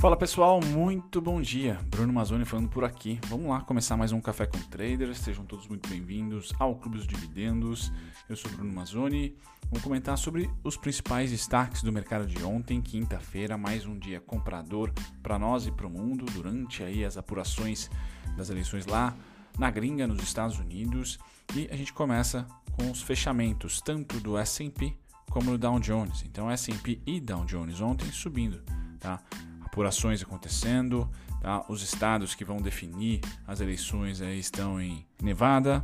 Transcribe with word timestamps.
Fala 0.00 0.16
pessoal, 0.16 0.62
muito 0.64 1.20
bom 1.20 1.42
dia. 1.42 1.78
Bruno 1.90 2.10
Mazzoni 2.10 2.46
falando 2.46 2.70
por 2.70 2.84
aqui. 2.84 3.20
Vamos 3.26 3.50
lá 3.50 3.60
começar 3.60 3.98
mais 3.98 4.12
um 4.12 4.20
Café 4.20 4.46
com 4.46 4.56
Traders. 4.56 5.18
Sejam 5.18 5.44
todos 5.44 5.68
muito 5.68 5.86
bem-vindos 5.90 6.54
ao 6.58 6.74
Clube 6.76 6.96
dos 6.96 7.06
Dividendos. 7.06 7.92
Eu 8.26 8.34
sou 8.34 8.50
Bruno 8.50 8.72
Mazzoni. 8.72 9.36
Vamos 9.64 9.84
comentar 9.84 10.16
sobre 10.16 10.48
os 10.64 10.74
principais 10.78 11.30
destaques 11.30 11.82
do 11.82 11.92
mercado 11.92 12.24
de 12.24 12.42
ontem, 12.42 12.80
quinta-feira, 12.80 13.58
mais 13.58 13.84
um 13.84 13.98
dia 13.98 14.22
comprador 14.22 14.90
para 15.22 15.38
nós 15.38 15.66
e 15.66 15.70
para 15.70 15.86
o 15.86 15.90
mundo 15.90 16.24
durante 16.32 16.82
aí 16.82 17.04
as 17.04 17.18
apurações 17.18 17.90
das 18.38 18.48
eleições 18.48 18.86
lá 18.86 19.14
na 19.58 19.70
gringa, 19.70 20.06
nos 20.06 20.22
Estados 20.22 20.58
Unidos. 20.58 21.18
E 21.54 21.68
a 21.70 21.76
gente 21.76 21.92
começa 21.92 22.46
com 22.72 22.90
os 22.90 23.02
fechamentos 23.02 23.82
tanto 23.82 24.18
do 24.18 24.38
S&P 24.38 24.96
como 25.30 25.50
do 25.50 25.58
Dow 25.58 25.78
Jones. 25.78 26.24
Então 26.24 26.50
S&P 26.50 27.02
e 27.06 27.20
Dow 27.20 27.44
Jones 27.44 27.82
ontem 27.82 28.10
subindo, 28.10 28.62
tá? 28.98 29.22
Apurações 29.70 30.20
acontecendo. 30.22 31.08
Tá? 31.40 31.64
Os 31.68 31.82
estados 31.82 32.34
que 32.34 32.44
vão 32.44 32.58
definir 32.58 33.20
as 33.46 33.60
eleições 33.60 34.20
aí 34.20 34.38
estão 34.38 34.80
em 34.80 35.06
Nevada, 35.22 35.80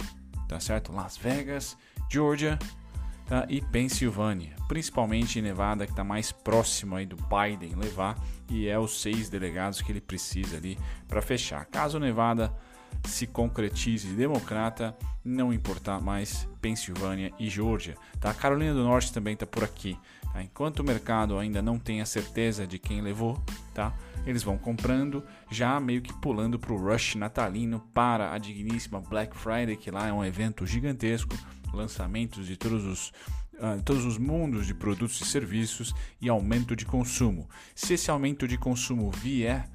tá 0.49 0.61
certo? 0.61 0.93
Las 0.93 1.17
Vegas, 1.17 1.79
Georgia 2.11 2.59
tá? 3.27 3.47
e 3.49 3.63
Pensilvânia. 3.63 4.55
Principalmente 4.69 5.41
Nevada, 5.41 5.87
que 5.87 5.93
está 5.93 6.05
mais 6.05 6.31
próximo 6.33 6.97
aí 6.97 7.07
do 7.07 7.17
Biden 7.17 7.75
levar, 7.77 8.19
e 8.51 8.67
é 8.67 8.79
os 8.79 9.01
seis 9.01 9.31
delegados 9.31 9.81
que 9.81 9.91
ele 9.91 10.01
precisa 10.01 10.57
ali 10.57 10.79
para 11.09 11.23
fechar. 11.23 11.65
Caso 11.67 11.99
Nevada 11.99 12.53
se 13.05 13.27
concretize 13.27 14.09
democrata, 14.09 14.97
não 15.25 15.53
importar 15.53 16.01
mais 16.01 16.49
Pensilvânia 16.61 17.33
e 17.39 17.49
Georgia. 17.49 17.97
Tá? 18.21 18.31
A 18.31 18.35
Carolina 18.35 18.75
do 18.75 18.83
Norte 18.83 19.13
também 19.13 19.35
está 19.35 19.47
por 19.47 19.65
aqui. 19.65 19.99
Tá? 20.37 20.43
Enquanto 20.43 20.81
o 20.81 20.85
mercado 20.85 21.39
ainda 21.39 21.63
não 21.63 21.79
tem 21.79 22.03
a 22.03 22.07
certeza 22.07 22.67
de 22.67 22.79
quem 22.79 23.01
levou, 23.01 23.43
tá? 23.73 23.95
eles 24.27 24.43
vão 24.43 24.59
comprando, 24.59 25.25
já 25.51 25.81
meio 25.81 26.03
que 26.03 26.13
pulando 26.13 26.59
para 26.59 26.75
o 26.75 26.77
rush 26.77 27.15
natalino 27.15 27.81
para 27.95 28.33
a 28.33 28.37
digníssima 28.37 29.01
Black 29.01 29.35
Friday, 29.35 29.79
que 29.79 29.91
lá 29.91 30.09
é 30.09 30.13
um 30.13 30.23
evento 30.23 30.67
gigantesco, 30.67 31.35
lançamentos 31.73 32.47
de 32.47 32.57
todos 32.57 32.85
os 32.85 33.13
Uh, 33.57 33.83
todos 33.83 34.05
os 34.05 34.19
mundos 34.19 34.67
de 34.67 34.75
produtos 34.75 35.19
e 35.19 35.25
serviços 35.25 35.95
e 36.21 36.29
aumento 36.29 36.77
de 36.77 36.85
consumo. 36.85 37.49
Se 37.75 37.95
esse 37.95 38.11
aumento 38.11 38.47
de 38.47 38.59
consumo 38.59 39.11
vier 39.11 39.67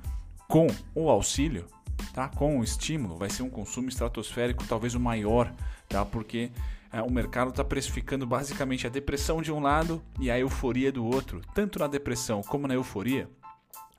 com 0.47 0.67
o 0.93 1.09
auxílio, 1.09 1.65
tá? 2.13 2.29
com 2.29 2.59
o 2.59 2.63
estímulo, 2.63 3.17
vai 3.17 3.31
ser 3.31 3.41
um 3.41 3.49
consumo 3.49 3.89
estratosférico, 3.89 4.67
talvez 4.67 4.93
o 4.93 4.99
maior, 4.99 5.51
tá? 5.89 6.05
porque 6.05 6.51
o 6.99 7.09
mercado 7.09 7.51
está 7.51 7.63
precificando 7.63 8.27
basicamente 8.27 8.85
a 8.85 8.89
depressão 8.89 9.41
de 9.41 9.51
um 9.51 9.59
lado 9.59 10.01
e 10.19 10.29
a 10.29 10.37
euforia 10.37 10.91
do 10.91 11.05
outro. 11.05 11.41
Tanto 11.53 11.79
na 11.79 11.87
depressão 11.87 12.41
como 12.41 12.67
na 12.67 12.73
euforia, 12.73 13.29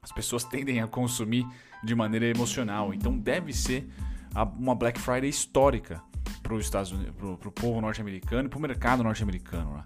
as 0.02 0.12
pessoas 0.12 0.44
tendem 0.44 0.80
a 0.80 0.86
consumir 0.86 1.46
de 1.82 1.94
maneira 1.94 2.26
emocional. 2.26 2.92
Então 2.92 3.16
deve 3.16 3.52
ser 3.52 3.88
uma 4.58 4.74
Black 4.74 5.00
Friday 5.00 5.30
histórica 5.30 6.02
para 6.52 6.58
os 6.58 6.64
Estados 6.66 6.92
Unidos, 6.92 7.14
para 7.16 7.48
o 7.48 7.52
povo 7.52 7.80
norte-americano 7.80 8.46
e 8.46 8.48
para 8.48 8.58
o 8.58 8.62
mercado 8.62 9.02
norte-americano. 9.02 9.74
Né? 9.74 9.84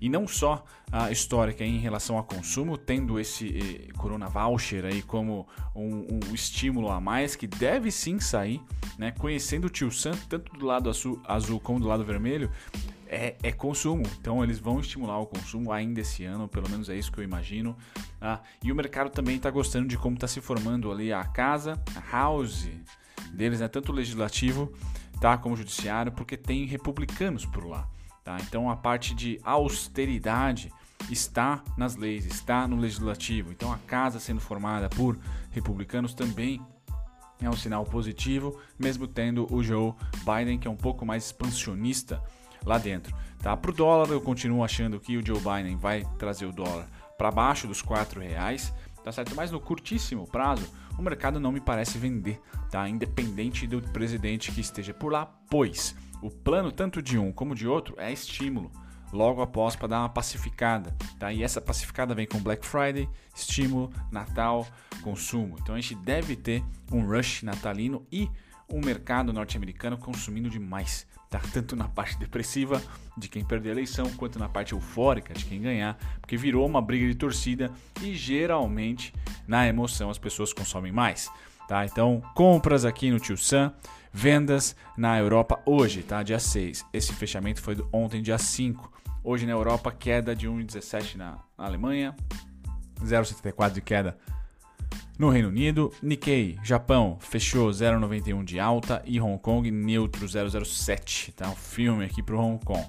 E 0.00 0.08
não 0.08 0.28
só 0.28 0.64
a 0.92 1.10
histórica 1.10 1.64
em 1.64 1.78
relação 1.78 2.18
ao 2.18 2.24
consumo, 2.24 2.76
tendo 2.76 3.18
esse 3.18 3.88
eh, 3.88 3.92
Corona 3.96 4.28
Voucher 4.28 4.84
aí 4.84 5.00
como 5.00 5.48
um, 5.74 6.20
um, 6.28 6.34
estímulo 6.34 6.90
a 6.90 7.00
mais 7.00 7.34
que 7.34 7.46
deve 7.46 7.90
sim 7.90 8.20
sair, 8.20 8.60
né? 8.98 9.12
Conhecendo 9.12 9.66
o 9.66 9.70
Tio 9.70 9.90
Sam, 9.90 10.12
tanto 10.28 10.52
do 10.52 10.66
lado 10.66 10.90
azul, 10.90 11.22
azul 11.24 11.58
como 11.58 11.80
do 11.80 11.88
lado 11.88 12.04
vermelho, 12.04 12.50
é, 13.06 13.36
é, 13.42 13.50
consumo. 13.50 14.02
Então 14.20 14.44
eles 14.44 14.58
vão 14.58 14.78
estimular 14.78 15.18
o 15.18 15.26
consumo 15.26 15.72
ainda 15.72 16.00
esse 16.02 16.24
ano, 16.24 16.48
pelo 16.48 16.68
menos 16.68 16.90
é 16.90 16.96
isso 16.96 17.10
que 17.10 17.20
eu 17.20 17.24
imagino. 17.24 17.74
Ah, 18.20 18.42
e 18.62 18.70
o 18.70 18.74
mercado 18.74 19.08
também 19.08 19.36
está 19.36 19.50
gostando 19.50 19.88
de 19.88 19.96
como 19.96 20.16
está 20.16 20.28
se 20.28 20.40
formando 20.42 20.92
ali 20.92 21.14
a 21.14 21.24
casa, 21.24 21.82
a 21.96 22.16
house 22.16 22.68
deles, 23.32 23.60
né? 23.60 23.68
tanto 23.68 23.90
o 23.90 23.94
legislativo 23.94 24.70
tá, 25.20 25.36
como 25.36 25.56
judiciário, 25.56 26.12
porque 26.12 26.36
tem 26.36 26.64
republicanos 26.66 27.44
por 27.44 27.66
lá. 27.66 27.88
Tá? 28.22 28.38
Então 28.40 28.70
a 28.70 28.76
parte 28.76 29.14
de 29.14 29.40
austeridade 29.44 30.72
está 31.10 31.62
nas 31.76 31.96
leis, 31.96 32.24
está 32.26 32.66
no 32.66 32.76
legislativo. 32.76 33.52
Então 33.52 33.72
a 33.72 33.78
casa 33.78 34.18
sendo 34.18 34.40
formada 34.40 34.88
por 34.88 35.18
republicanos 35.50 36.14
também 36.14 36.60
é 37.40 37.48
um 37.48 37.56
sinal 37.56 37.84
positivo, 37.84 38.58
mesmo 38.78 39.06
tendo 39.06 39.52
o 39.52 39.62
Joe 39.62 39.92
Biden 40.24 40.58
que 40.58 40.66
é 40.66 40.70
um 40.70 40.76
pouco 40.76 41.04
mais 41.04 41.26
expansionista 41.26 42.22
lá 42.64 42.78
dentro. 42.78 43.14
Tá? 43.42 43.56
Para 43.56 43.70
o 43.70 43.74
dólar, 43.74 44.08
eu 44.08 44.20
continuo 44.20 44.64
achando 44.64 44.98
que 44.98 45.16
o 45.16 45.26
Joe 45.26 45.38
Biden 45.38 45.76
vai 45.76 46.04
trazer 46.18 46.46
o 46.46 46.52
dólar 46.52 46.88
para 47.18 47.30
baixo 47.30 47.66
dos 47.66 47.82
R$ 47.82 48.26
reais, 48.26 48.72
tá 49.04 49.12
certo? 49.12 49.36
Mas 49.36 49.50
no 49.50 49.60
curtíssimo 49.60 50.26
prazo, 50.26 50.66
o 50.98 51.02
mercado 51.02 51.38
não 51.38 51.52
me 51.52 51.60
parece 51.60 51.98
vender, 51.98 52.40
tá? 52.70 52.88
Independente 52.88 53.66
do 53.66 53.80
presidente 53.80 54.50
que 54.50 54.62
esteja 54.62 54.94
por 54.94 55.12
lá, 55.12 55.26
pois 55.48 55.94
o 56.22 56.30
plano 56.30 56.72
tanto 56.72 57.02
de 57.02 57.18
um 57.18 57.30
como 57.30 57.54
de 57.54 57.68
outro 57.68 57.94
é 57.98 58.10
estímulo 58.10 58.72
logo 59.12 59.42
após 59.42 59.76
para 59.76 59.88
dar 59.88 60.00
uma 60.00 60.08
pacificada, 60.08 60.96
tá? 61.18 61.32
E 61.32 61.42
essa 61.42 61.60
pacificada 61.60 62.14
vem 62.14 62.26
com 62.26 62.40
Black 62.40 62.66
Friday, 62.66 63.08
estímulo, 63.34 63.92
Natal, 64.10 64.66
consumo. 65.02 65.56
Então 65.60 65.74
a 65.74 65.80
gente 65.80 65.94
deve 65.94 66.34
ter 66.34 66.64
um 66.90 67.06
rush 67.06 67.42
natalino 67.42 68.06
e 68.10 68.28
um 68.68 68.80
mercado 68.80 69.32
norte-americano 69.32 69.98
consumindo 69.98 70.48
demais, 70.48 71.06
tá? 71.34 71.40
Tanto 71.52 71.74
na 71.74 71.88
parte 71.88 72.16
depressiva 72.16 72.80
de 73.16 73.28
quem 73.28 73.44
perder 73.44 73.70
a 73.70 73.72
eleição, 73.72 74.08
quanto 74.10 74.38
na 74.38 74.48
parte 74.48 74.72
eufórica 74.72 75.34
de 75.34 75.44
quem 75.44 75.60
ganhar, 75.60 75.98
porque 76.20 76.36
virou 76.36 76.64
uma 76.64 76.80
briga 76.80 77.08
de 77.08 77.14
torcida 77.16 77.72
e 78.00 78.14
geralmente 78.14 79.12
na 79.46 79.66
emoção 79.66 80.10
as 80.10 80.18
pessoas 80.18 80.52
consomem 80.52 80.92
mais, 80.92 81.28
tá? 81.66 81.84
Então, 81.84 82.22
compras 82.36 82.84
aqui 82.84 83.10
no 83.10 83.18
Tio 83.18 83.36
Sam, 83.36 83.72
vendas 84.12 84.76
na 84.96 85.18
Europa 85.18 85.60
hoje, 85.66 86.04
tá? 86.04 86.22
Dia 86.22 86.38
6. 86.38 86.86
Esse 86.92 87.12
fechamento 87.12 87.60
foi 87.60 87.76
ontem, 87.92 88.22
dia 88.22 88.38
5. 88.38 88.92
Hoje 89.24 89.44
na 89.44 89.52
Europa, 89.52 89.90
queda 89.90 90.36
de 90.36 90.48
1,17 90.48 91.16
na 91.16 91.38
Alemanha, 91.58 92.14
0,74 93.02 93.72
de 93.72 93.80
queda 93.80 94.16
no 95.18 95.28
Reino 95.30 95.48
Unido, 95.48 95.92
Nikkei, 96.02 96.58
Japão, 96.62 97.16
fechou 97.20 97.70
0,91 97.70 98.44
de 98.44 98.58
alta 98.58 99.02
e 99.04 99.20
Hong 99.20 99.38
Kong 99.38 99.70
neutro 99.70 100.26
0,07, 100.26 101.32
tá? 101.34 101.48
Um 101.48 101.54
filme 101.54 102.04
aqui 102.04 102.22
para 102.22 102.36
Hong 102.36 102.62
Kong. 102.64 102.84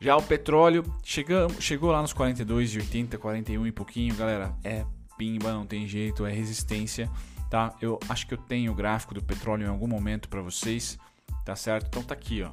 Já 0.00 0.16
o 0.16 0.22
petróleo 0.22 0.84
chegou, 1.02 1.50
chegou 1.60 1.90
lá 1.90 2.00
nos 2.00 2.14
42,80, 2.14 3.18
41 3.18 3.66
e 3.66 3.72
pouquinho, 3.72 4.14
galera. 4.14 4.54
É 4.64 4.86
pimba, 5.18 5.52
não 5.52 5.66
tem 5.66 5.86
jeito, 5.86 6.24
é 6.24 6.32
resistência, 6.32 7.10
tá? 7.50 7.74
Eu 7.80 7.98
acho 8.08 8.26
que 8.26 8.34
eu 8.34 8.38
tenho 8.38 8.72
o 8.72 8.74
gráfico 8.74 9.12
do 9.12 9.22
petróleo 9.22 9.66
em 9.66 9.68
algum 9.68 9.88
momento 9.88 10.28
para 10.28 10.40
vocês, 10.40 10.98
tá 11.44 11.56
certo? 11.56 11.88
Então 11.88 12.02
tá 12.02 12.14
aqui, 12.14 12.42
ó. 12.42 12.50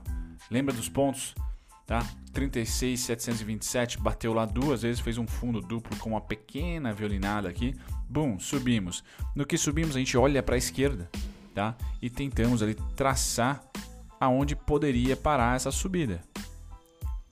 Lembra 0.49 0.73
dos 0.73 0.89
pontos? 0.89 1.35
Tá? 1.85 2.05
36,727 2.33 3.99
bateu 3.99 4.33
lá 4.33 4.45
duas 4.45 4.81
vezes, 4.81 4.99
fez 4.99 5.17
um 5.17 5.27
fundo 5.27 5.61
duplo 5.61 5.97
com 5.97 6.09
uma 6.11 6.21
pequena 6.21 6.91
violinada 6.91 7.47
aqui. 7.47 7.75
Bum, 8.09 8.39
subimos. 8.39 9.03
No 9.35 9.45
que 9.45 9.57
subimos, 9.57 9.95
a 9.95 9.99
gente 9.99 10.17
olha 10.17 10.43
para 10.43 10.55
a 10.55 10.57
esquerda, 10.57 11.09
tá? 11.53 11.75
E 12.01 12.09
tentamos 12.09 12.61
ali 12.61 12.75
traçar 12.95 13.63
aonde 14.19 14.55
poderia 14.55 15.15
parar 15.15 15.55
essa 15.55 15.71
subida. 15.71 16.21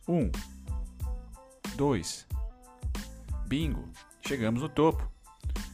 Um, 0.08 0.30
dois, 1.76 2.28
bingo, 3.48 3.90
chegamos 4.26 4.62
no 4.62 4.70
topo, 4.70 5.10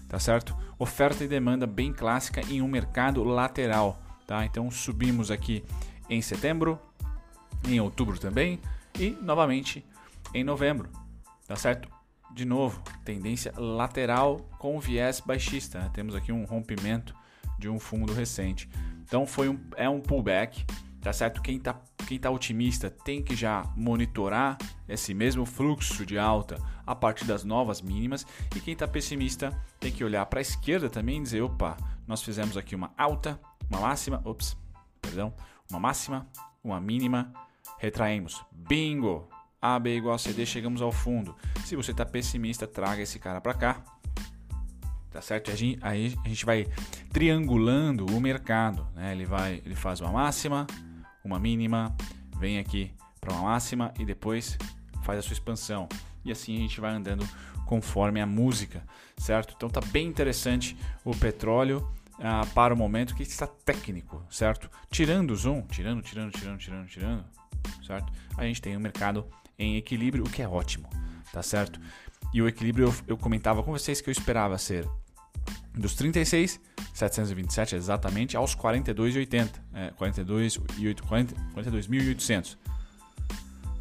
tá 0.07 0.19
certo? 0.19 0.55
Oferta 0.77 1.23
e 1.23 1.27
demanda 1.27 1.67
bem 1.67 1.91
clássica 1.91 2.41
em 2.49 2.61
um 2.61 2.67
mercado 2.67 3.23
lateral, 3.23 4.01
tá? 4.25 4.45
Então 4.45 4.69
subimos 4.71 5.29
aqui 5.29 5.63
em 6.09 6.21
setembro, 6.21 6.79
em 7.67 7.79
outubro 7.79 8.19
também 8.19 8.59
e 8.97 9.11
novamente 9.21 9.85
em 10.33 10.43
novembro, 10.43 10.89
tá 11.47 11.55
certo? 11.55 11.89
De 12.31 12.45
novo, 12.45 12.81
tendência 13.03 13.51
lateral 13.57 14.37
com 14.59 14.79
viés 14.79 15.19
baixista. 15.19 15.79
Né? 15.79 15.91
Temos 15.93 16.15
aqui 16.15 16.31
um 16.31 16.45
rompimento 16.45 17.15
de 17.57 17.67
um 17.67 17.79
fundo 17.79 18.13
recente. 18.13 18.69
Então 19.03 19.25
foi 19.25 19.49
um, 19.49 19.59
é 19.75 19.89
um 19.89 19.99
pullback, 19.99 20.63
tá 21.01 21.11
certo? 21.11 21.41
Quem 21.41 21.59
tá, 21.59 21.79
quem 22.07 22.19
tá 22.19 22.29
otimista 22.29 22.89
tem 22.89 23.23
que 23.23 23.35
já 23.35 23.63
monitorar 23.75 24.57
esse 24.87 25.13
mesmo 25.13 25.45
fluxo 25.45 26.05
de 26.05 26.17
alta 26.17 26.57
a 26.85 26.95
partir 26.95 27.25
das 27.25 27.43
novas 27.43 27.81
mínimas 27.81 28.25
e 28.55 28.59
quem 28.59 28.73
está 28.73 28.87
pessimista 28.87 29.51
tem 29.79 29.91
que 29.91 30.03
olhar 30.03 30.25
para 30.27 30.39
a 30.39 30.41
esquerda 30.41 30.89
também 30.89 31.19
e 31.19 31.23
dizer, 31.23 31.41
opa, 31.41 31.77
nós 32.07 32.21
fizemos 32.21 32.57
aqui 32.57 32.75
uma 32.75 32.91
alta, 32.97 33.39
uma 33.69 33.81
máxima, 33.81 34.21
ops, 34.23 34.57
perdão, 35.01 35.33
uma 35.69 35.79
máxima, 35.79 36.27
uma 36.63 36.79
mínima 36.79 37.31
Retraímos. 37.79 38.43
Bingo! 38.51 39.27
AB 39.61 39.89
igual 39.89 40.15
a 40.15 40.17
CD, 40.17 40.45
chegamos 40.45 40.81
ao 40.81 40.91
fundo. 40.91 41.35
Se 41.65 41.75
você 41.75 41.91
está 41.91 42.05
pessimista, 42.05 42.67
traga 42.67 43.01
esse 43.01 43.19
cara 43.19 43.41
para 43.41 43.53
cá. 43.53 43.83
Tá 45.11 45.21
certo? 45.21 45.51
Aí 45.81 46.17
a 46.23 46.27
gente 46.29 46.45
vai 46.45 46.67
triangulando 47.11 48.05
o 48.05 48.21
mercado. 48.21 48.87
Né? 48.95 49.11
Ele, 49.11 49.25
vai, 49.25 49.61
ele 49.65 49.75
faz 49.75 49.99
uma 49.99 50.11
máxima, 50.11 50.67
uma 51.23 51.39
mínima, 51.39 51.95
vem 52.37 52.59
aqui 52.59 52.93
para 53.19 53.33
uma 53.33 53.43
máxima 53.43 53.93
e 53.99 54.05
depois 54.05 54.57
faz 55.03 55.19
a 55.19 55.21
sua 55.21 55.33
expansão. 55.33 55.89
e 56.23 56.31
assim 56.31 56.55
a 56.55 56.59
gente 56.59 56.79
vai 56.79 56.91
andando 56.91 57.27
conforme 57.65 58.19
a 58.21 58.25
música, 58.25 58.83
certo? 59.17 59.53
Então 59.55 59.69
tá 59.69 59.81
bem 59.91 60.07
interessante 60.07 60.77
o 61.03 61.15
petróleo 61.15 61.87
ah, 62.19 62.45
para 62.53 62.73
o 62.73 62.77
momento 62.77 63.15
que 63.15 63.23
está 63.23 63.45
técnico, 63.45 64.23
certo? 64.29 64.69
Tirando 64.89 65.31
o 65.31 65.35
zoom, 65.35 65.61
tirando, 65.67 66.01
tirando, 66.01 66.31
tirando, 66.31 66.57
tirando, 66.57 66.87
tirando, 66.87 67.25
certo? 67.85 68.11
A 68.37 68.43
gente 68.43 68.61
tem 68.61 68.75
um 68.75 68.79
mercado 68.79 69.25
em 69.57 69.77
equilíbrio, 69.77 70.23
o 70.23 70.29
que 70.29 70.41
é 70.41 70.47
ótimo, 70.47 70.89
tá 71.31 71.43
certo? 71.43 71.79
E 72.33 72.41
o 72.41 72.47
equilíbrio 72.47 72.87
eu, 72.87 72.95
eu 73.07 73.17
comentava 73.17 73.63
com 73.63 73.71
vocês 73.71 74.01
que 74.01 74.09
eu 74.09 74.11
esperava 74.11 74.57
ser 74.57 74.87
dos 75.73 75.95
36, 75.95 76.59
727 76.93 77.75
exatamente, 77.75 78.37
aos 78.37 78.55
42,80, 78.55 79.49
é, 79.73 79.91
42.800. 79.91 82.57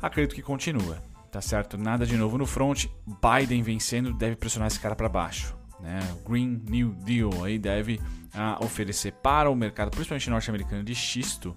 Acredito 0.00 0.34
que 0.34 0.42
continua, 0.42 1.02
tá 1.31 1.40
certo? 1.40 1.76
Nada 1.76 2.06
de 2.06 2.16
novo 2.16 2.38
no 2.38 2.46
front. 2.46 2.86
Biden 3.06 3.62
vencendo 3.62 4.12
deve 4.12 4.36
pressionar 4.36 4.69
esse 4.69 4.78
cara 4.78 4.94
para 4.94 5.08
baixo. 5.08 5.56
Né? 5.81 5.98
O 6.12 6.19
Green 6.28 6.62
New 6.69 6.90
Deal 7.04 7.44
aí 7.44 7.58
deve 7.58 8.00
ah, 8.34 8.58
oferecer 8.60 9.12
para 9.12 9.50
o 9.50 9.56
mercado, 9.56 9.90
principalmente 9.90 10.31
norte-americano, 10.31 10.84
de 10.84 10.94
xisto, 10.94 11.56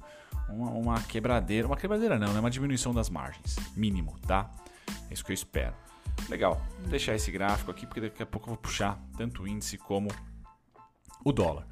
uma, 0.50 0.72
uma, 0.72 1.01
quebradeira. 1.01 1.68
Uma 1.68 1.78
quebradeira 1.78 2.19
não, 2.19 2.33
né? 2.33 2.39
Uma 2.39 2.50
diminuição 2.50 2.94
das 2.94 3.10
margens, 3.10 3.56
mínimo, 3.75 4.18
tá? 4.28 4.50
É 5.10 5.13
isso 5.13 5.24
que 5.24 5.31
eu 5.31 5.36
espero. 5.36 5.74
Legal, 6.30 6.62
vou 6.80 6.89
deixar 6.89 7.16
esse 7.16 7.31
gráfico 7.31 7.72
aqui 7.72 7.86
porque 7.86 8.01
daqui 8.01 8.22
a 8.22 8.25
pouco 8.25 8.48
eu 8.48 8.54
vou 8.54 8.62
puxar 8.62 9.00
tanto 9.18 9.44
o 9.44 9.48
índice 9.48 9.78
como 9.78 10.10
o 11.24 11.31
dólar. 11.31 11.66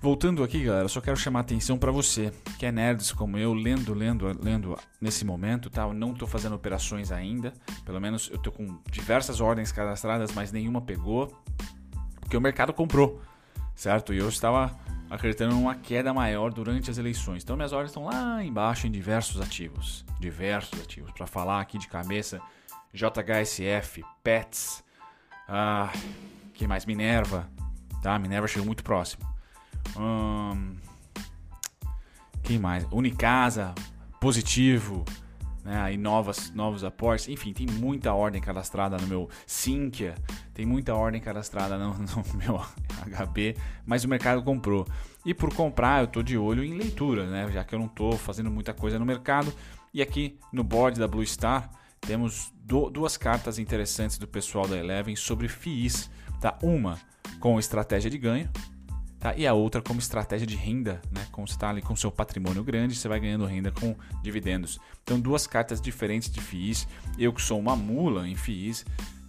Voltando 0.00 0.44
aqui, 0.44 0.62
galera, 0.62 0.88
só 0.88 1.00
quero 1.00 1.16
chamar 1.16 1.40
a 1.40 1.42
atenção 1.42 1.78
para 1.78 1.90
você 1.90 2.32
que 2.58 2.66
é 2.66 2.72
nerds 2.72 3.12
como 3.12 3.38
eu, 3.38 3.54
lendo, 3.54 3.94
lendo, 3.94 4.26
lendo 4.42 4.78
nesse 5.00 5.24
momento, 5.24 5.70
tá? 5.70 5.82
Eu 5.82 5.94
não 5.94 6.12
estou 6.12 6.28
fazendo 6.28 6.54
operações 6.54 7.10
ainda, 7.10 7.52
pelo 7.84 8.00
menos 8.00 8.28
eu 8.30 8.36
estou 8.36 8.52
com 8.52 8.78
diversas 8.90 9.40
ordens 9.40 9.72
cadastradas, 9.72 10.32
mas 10.32 10.52
nenhuma 10.52 10.80
pegou, 10.80 11.34
porque 12.20 12.36
o 12.36 12.40
mercado 12.40 12.72
comprou, 12.72 13.20
certo? 13.74 14.12
E 14.12 14.18
eu 14.18 14.28
estava 14.28 14.78
acreditando 15.10 15.54
numa 15.54 15.74
queda 15.74 16.12
maior 16.12 16.52
durante 16.52 16.90
as 16.90 16.98
eleições. 16.98 17.42
Então 17.42 17.56
minhas 17.56 17.72
ordens 17.72 17.90
estão 17.90 18.04
lá 18.04 18.42
embaixo 18.42 18.86
em 18.86 18.90
diversos 18.90 19.40
ativos, 19.40 20.04
diversos 20.18 20.80
ativos. 20.80 21.10
Para 21.12 21.26
falar 21.26 21.60
aqui 21.60 21.78
de 21.78 21.88
cabeça, 21.88 22.40
JHSF, 22.92 24.04
Pets, 24.22 24.84
ah, 25.48 25.92
que 26.54 26.66
mais? 26.66 26.84
Minerva, 26.84 27.48
tá? 28.02 28.18
Minerva 28.18 28.48
chegou 28.48 28.66
muito 28.66 28.82
próximo. 28.82 29.22
Hum, 29.96 30.76
quem 32.42 32.58
mais? 32.58 32.84
Unicasa, 32.90 33.74
Positivo, 34.20 35.04
né? 35.66 35.82
Aí 35.82 35.96
novas, 35.96 36.52
novos 36.54 36.84
aportes. 36.84 37.28
Enfim, 37.28 37.52
tem 37.52 37.66
muita 37.66 38.14
ordem 38.14 38.40
cadastrada 38.40 38.96
no 38.96 39.06
meu 39.08 39.28
Sinqia, 39.44 40.14
tem 40.54 40.64
muita 40.64 40.94
ordem 40.94 41.20
cadastrada 41.20 41.76
no, 41.76 41.92
no 41.92 42.24
meu 42.38 42.60
HB, 43.04 43.56
mas 43.84 44.04
o 44.04 44.08
mercado 44.08 44.42
comprou. 44.44 44.86
E 45.24 45.34
por 45.34 45.52
comprar, 45.52 46.02
eu 46.02 46.06
tô 46.06 46.22
de 46.22 46.38
olho 46.38 46.62
em 46.62 46.78
leitura, 46.78 47.26
né? 47.26 47.50
Já 47.50 47.64
que 47.64 47.74
eu 47.74 47.80
não 47.80 47.88
tô 47.88 48.12
fazendo 48.12 48.48
muita 48.48 48.72
coisa 48.72 48.96
no 48.96 49.04
mercado. 49.04 49.52
E 49.92 50.00
aqui 50.00 50.38
no 50.52 50.62
board 50.62 51.00
da 51.00 51.08
Blue 51.08 51.26
Star 51.26 51.68
temos 52.00 52.52
do, 52.62 52.88
duas 52.88 53.16
cartas 53.16 53.58
interessantes 53.58 54.18
do 54.18 54.28
pessoal 54.28 54.68
da 54.68 54.76
Eleven 54.76 55.16
sobre 55.16 55.48
FIIs. 55.48 56.08
Tá? 56.40 56.56
Uma 56.62 56.96
com 57.40 57.58
estratégia 57.58 58.08
de 58.08 58.18
ganho 58.18 58.48
tá? 59.26 59.34
e 59.36 59.46
a 59.46 59.52
outra 59.52 59.82
como 59.82 59.98
estratégia 59.98 60.46
de 60.46 60.56
renda. 60.56 61.00
Né? 61.10 61.26
Como 61.32 61.46
está 61.46 61.70
ali 61.70 61.82
com 61.82 61.96
seu 61.96 62.12
patrimônio 62.12 62.62
grande, 62.62 62.94
você 62.94 63.08
vai 63.08 63.18
ganhando 63.18 63.44
renda 63.44 63.72
com 63.72 63.96
dividendos. 64.22 64.78
Então, 65.02 65.18
duas 65.18 65.46
cartas 65.46 65.80
diferentes 65.80 66.30
de 66.30 66.40
FIIs. 66.40 66.86
Eu 67.18 67.32
que 67.32 67.42
sou 67.42 67.58
uma 67.58 67.74
mula 67.74 68.28
em 68.28 68.36
FIIs, 68.36 68.84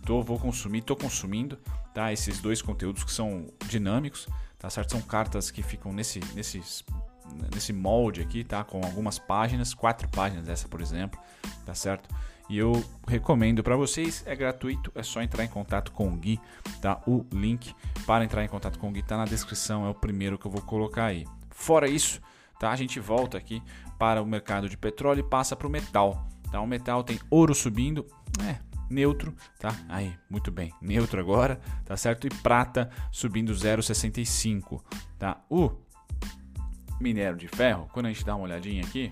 tô, 0.06 0.22
vou 0.22 0.38
consumir, 0.38 0.80
estou 0.80 0.96
consumindo 0.96 1.58
tá? 1.94 2.14
esses 2.14 2.40
dois 2.40 2.62
conteúdos 2.62 3.04
que 3.04 3.12
são 3.12 3.48
dinâmicos. 3.68 4.28
Tá 4.60 4.70
certo? 4.70 4.92
São 4.92 5.02
cartas 5.02 5.52
que 5.52 5.62
ficam 5.62 5.94
nesse, 5.94 6.20
nesses 6.34 6.84
nesse 7.54 7.74
molde 7.74 8.22
aqui, 8.22 8.44
tá? 8.44 8.64
Com 8.64 8.82
algumas 8.84 9.20
páginas, 9.20 9.74
quatro 9.74 10.08
páginas 10.08 10.48
essa, 10.48 10.68
por 10.68 10.82
exemplo, 10.82 11.20
tá 11.66 11.76
certo? 11.76 12.10
E 12.50 12.58
eu 12.58 12.84
recomendo 13.08 13.62
para 13.62 13.76
vocês, 13.76 14.24
é 14.26 14.36
gratuito, 14.36 14.92
é 14.96 15.04
só 15.04 15.22
entrar 15.22 15.44
em 15.44 15.50
contato 15.50 15.92
com 15.92 16.08
o 16.08 16.16
Gui, 16.16 16.40
tá? 16.82 17.02
O 17.06 17.26
link 17.32 17.76
para 18.06 18.24
entrar 18.24 18.44
em 18.44 18.48
contato 18.48 18.80
com 18.80 18.90
o 18.90 18.92
Gui 18.92 19.04
tá 19.04 19.18
na 19.18 19.26
descrição, 19.26 19.86
é 19.86 19.90
o 19.90 19.94
primeiro 19.94 20.38
que 20.38 20.48
eu 20.48 20.52
vou 20.52 20.62
colocar 20.62 21.06
aí. 21.06 21.26
Fora 21.50 21.90
isso, 21.90 22.22
tá? 22.58 22.72
A 22.72 22.76
gente 22.76 23.00
volta 23.00 23.38
aqui 23.38 23.62
para 24.00 24.22
o 24.22 24.26
mercado 24.26 24.70
de 24.70 24.78
petróleo 24.78 25.20
e 25.20 25.30
passa 25.30 25.56
para 25.56 25.68
o 25.68 25.70
metal, 25.70 26.26
tá? 26.50 26.62
O 26.62 26.68
metal 26.68 27.04
tem 27.04 27.20
ouro 27.30 27.54
subindo, 27.54 28.06
é, 28.48 28.60
neutro, 28.90 29.36
tá? 29.60 29.76
Aí, 29.90 30.14
muito 30.30 30.50
bem, 30.50 30.72
neutro 30.82 31.20
agora, 31.20 31.60
tá 31.86 31.98
certo? 31.98 32.28
E 32.28 32.30
prata 32.30 32.90
subindo 33.12 33.52
0,65, 33.54 34.82
tá? 35.20 35.42
O 35.50 35.72
minério 37.00 37.38
de 37.38 37.48
ferro, 37.48 37.90
quando 37.92 38.06
a 38.06 38.10
gente 38.10 38.26
dá 38.26 38.36
uma 38.36 38.46
olhadinha 38.46 38.84
aqui, 38.84 39.12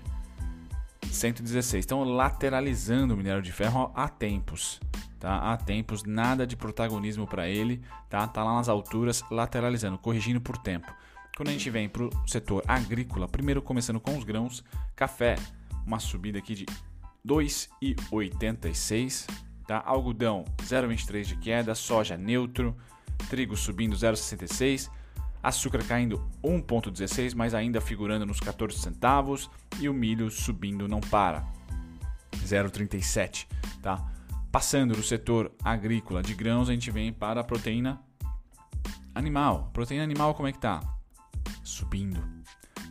116. 1.10 1.84
Então, 1.84 2.04
lateralizando 2.04 3.14
o 3.14 3.16
minério 3.16 3.42
de 3.42 3.52
ferro 3.52 3.90
há 3.94 4.08
tempos. 4.08 4.80
Tá? 5.18 5.52
Há 5.52 5.56
tempos, 5.56 6.04
nada 6.04 6.46
de 6.46 6.56
protagonismo 6.56 7.26
para 7.26 7.48
ele. 7.48 7.82
Tá? 8.08 8.26
tá 8.26 8.44
lá 8.44 8.54
nas 8.54 8.68
alturas, 8.68 9.24
lateralizando, 9.30 9.98
corrigindo 9.98 10.40
por 10.40 10.56
tempo. 10.58 10.86
Quando 11.36 11.48
a 11.48 11.52
gente 11.52 11.70
vem 11.70 11.88
para 11.88 12.04
o 12.04 12.10
setor 12.26 12.62
agrícola, 12.66 13.28
primeiro 13.28 13.60
começando 13.60 14.00
com 14.00 14.16
os 14.16 14.24
grãos, 14.24 14.64
café, 14.94 15.36
uma 15.86 15.98
subida 15.98 16.38
aqui 16.38 16.54
de 16.54 16.64
2,86. 17.26 19.26
Tá? 19.66 19.82
Algodão, 19.84 20.44
0,23 20.62 21.24
de 21.24 21.36
queda. 21.36 21.74
Soja, 21.74 22.16
neutro. 22.16 22.74
Trigo 23.28 23.56
subindo 23.56 23.96
0,66 23.96 24.88
açúcar 25.46 25.84
caindo 25.84 26.28
1,16, 26.42 27.32
mas 27.34 27.54
ainda 27.54 27.80
figurando 27.80 28.26
nos 28.26 28.40
14 28.40 28.78
centavos, 28.78 29.48
e 29.78 29.88
o 29.88 29.94
milho 29.94 30.28
subindo 30.28 30.88
não 30.88 31.00
para, 31.00 31.46
0,37, 32.44 33.46
tá? 33.80 34.12
Passando 34.50 34.96
do 34.96 35.02
setor 35.04 35.52
agrícola 35.62 36.20
de 36.20 36.34
grãos, 36.34 36.68
a 36.68 36.72
gente 36.72 36.90
vem 36.90 37.12
para 37.12 37.42
a 37.42 37.44
proteína 37.44 38.00
animal. 39.14 39.70
Proteína 39.72 40.02
animal 40.02 40.34
como 40.34 40.48
é 40.48 40.52
que 40.52 40.58
tá? 40.58 40.80
Subindo. 41.62 42.20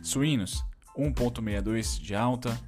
Suínos, 0.02 0.64
1,62 0.96 2.00
de 2.00 2.14
alta, 2.14 2.58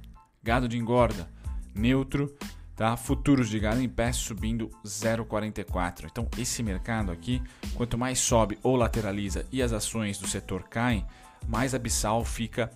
gado 0.43 0.67
de 0.67 0.77
engorda, 0.77 1.27
neutro, 1.73 2.35
Tá? 2.79 2.95
Futuros 2.95 3.49
de 3.49 3.59
gado 3.59 3.81
em 3.81 3.89
pé 3.89 4.13
subindo 4.13 4.69
0,44. 4.85 6.05
Então, 6.09 6.25
esse 6.37 6.63
mercado 6.63 7.11
aqui, 7.11 7.43
quanto 7.75 7.97
mais 7.97 8.19
sobe 8.19 8.57
ou 8.63 8.77
lateraliza 8.77 9.45
e 9.51 9.61
as 9.61 9.73
ações 9.73 10.17
do 10.17 10.25
setor 10.25 10.63
caem, 10.63 11.05
mais 11.45 11.75
abissal 11.75 12.23
fica 12.23 12.71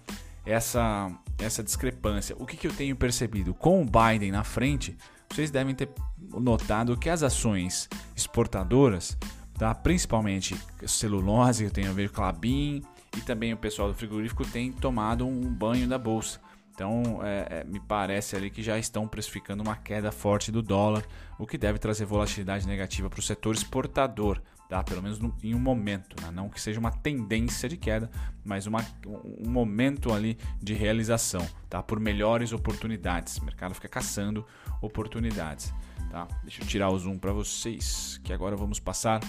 essa, 0.45 1.09
essa 1.39 1.63
discrepância. 1.63 2.35
O 2.37 2.45
que, 2.45 2.57
que 2.57 2.67
eu 2.67 2.73
tenho 2.73 2.97
percebido? 2.97 3.53
Com 3.53 3.81
o 3.81 3.85
Biden 3.85 4.29
na 4.29 4.43
frente, 4.43 4.93
vocês 5.31 5.49
devem 5.49 5.73
ter 5.73 5.87
notado 6.33 6.97
que 6.97 7.09
as 7.09 7.23
ações 7.23 7.87
exportadoras, 8.13 9.17
tá? 9.57 9.73
principalmente 9.73 10.53
celulose, 10.85 11.63
eu 11.63 11.71
tenho 11.71 11.89
a 11.89 11.93
ver 11.93 12.09
Clabin 12.09 12.83
e 13.17 13.21
também 13.21 13.53
o 13.53 13.57
pessoal 13.57 13.87
do 13.87 13.93
frigorífico 13.93 14.45
tem 14.45 14.69
tomado 14.69 15.25
um 15.25 15.43
banho 15.43 15.87
da 15.87 15.97
bolsa. 15.97 16.41
Então, 16.73 17.19
é, 17.23 17.59
é, 17.59 17.63
me 17.65 17.79
parece 17.79 18.35
ali 18.35 18.49
que 18.49 18.63
já 18.63 18.79
estão 18.79 19.07
precificando 19.07 19.61
uma 19.61 19.75
queda 19.75 20.11
forte 20.11 20.51
do 20.51 20.61
dólar, 20.61 21.05
o 21.37 21.45
que 21.45 21.55
deve 21.55 21.77
trazer 21.77 22.05
volatilidade 22.05 22.67
negativa 22.67 23.09
para 23.11 23.19
o 23.19 23.23
setor 23.23 23.53
exportador, 23.53 24.41
tá? 24.67 24.83
pelo 24.83 25.03
menos 25.03 25.19
no, 25.19 25.35
em 25.43 25.53
um 25.53 25.59
momento. 25.59 26.19
Né? 26.19 26.31
Não 26.31 26.49
que 26.49 26.59
seja 26.59 26.79
uma 26.79 26.91
tendência 26.91 27.69
de 27.69 27.77
queda, 27.77 28.09
mas 28.43 28.65
uma, 28.65 28.83
um 29.05 29.49
momento 29.51 30.11
ali 30.11 30.35
de 30.59 30.73
realização, 30.73 31.47
tá? 31.69 31.83
por 31.83 31.99
melhores 31.99 32.51
oportunidades. 32.51 33.37
O 33.37 33.45
mercado 33.45 33.75
fica 33.75 33.87
caçando 33.87 34.43
oportunidades. 34.81 35.71
Tá? 36.09 36.27
Deixa 36.41 36.63
eu 36.63 36.67
tirar 36.67 36.89
o 36.89 36.97
zoom 36.97 37.19
para 37.19 37.31
vocês, 37.31 38.19
que 38.23 38.33
agora 38.33 38.55
vamos 38.55 38.79
passar 38.79 39.21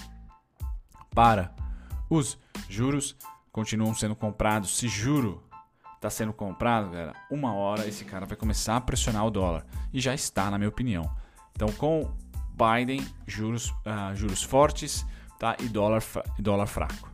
para 1.13 1.55
os 2.09 2.39
juros. 2.67 3.15
Continuam 3.51 3.93
sendo 3.93 4.15
comprados, 4.15 4.75
se 4.75 4.87
juro 4.87 5.44
está 6.05 6.09
sendo 6.09 6.33
comprado, 6.33 6.91
galera, 6.91 7.13
uma 7.31 7.53
hora 7.53 7.87
esse 7.87 8.05
cara 8.05 8.27
vai 8.27 8.37
começar 8.37 8.75
a 8.75 8.81
pressionar 8.81 9.25
o 9.25 9.31
dólar. 9.31 9.65
E 9.91 9.99
já 9.99 10.13
está, 10.13 10.51
na 10.51 10.57
minha 10.57 10.69
opinião. 10.69 11.09
Então, 11.53 11.69
com 11.69 12.11
Biden, 12.51 13.05
juros, 13.25 13.69
uh, 13.69 14.15
juros 14.15 14.43
fortes 14.43 15.05
tá? 15.39 15.57
e 15.59 15.67
dólar, 15.67 16.03
dólar 16.37 16.67
fraco. 16.67 17.11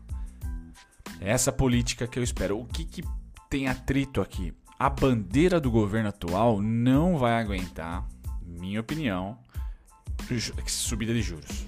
É 1.22 1.32
essa 1.32 1.52
política 1.52 2.06
que 2.06 2.20
eu 2.20 2.24
espero. 2.24 2.60
O 2.60 2.66
que, 2.66 2.84
que 2.84 3.04
tem 3.50 3.68
atrito 3.68 4.20
aqui? 4.20 4.54
A 4.78 4.90
bandeira 4.90 5.60
do 5.62 5.72
governo 5.72 6.10
atual 6.10 6.60
não 6.60 7.18
vai 7.18 7.40
aguentar, 7.40 8.06
minha 8.44 8.82
opinião, 8.82 9.38
subida 10.66 11.14
de 11.14 11.22
juros. 11.22 11.66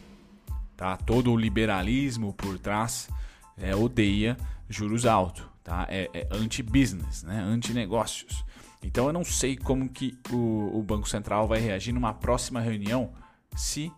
Tá? 0.75 0.97
Todo 0.97 1.31
o 1.31 1.37
liberalismo 1.37 2.33
por 2.33 2.57
trás 2.57 3.07
é, 3.55 3.75
odeia 3.75 4.35
juros 4.67 5.05
altos 5.05 5.52
tá? 5.63 5.85
É, 5.89 6.09
é 6.13 6.27
anti-business, 6.31 7.23
né? 7.23 7.39
anti-negócios. 7.39 8.43
Então 8.83 9.07
eu 9.07 9.13
não 9.13 9.23
sei 9.23 9.55
como 9.55 9.87
que 9.87 10.17
o, 10.31 10.77
o 10.77 10.83
Banco 10.83 11.07
Central 11.07 11.47
vai 11.47 11.59
reagir 11.59 11.93
numa 11.93 12.13
próxima 12.13 12.59
reunião 12.59 13.11
se 13.55 13.91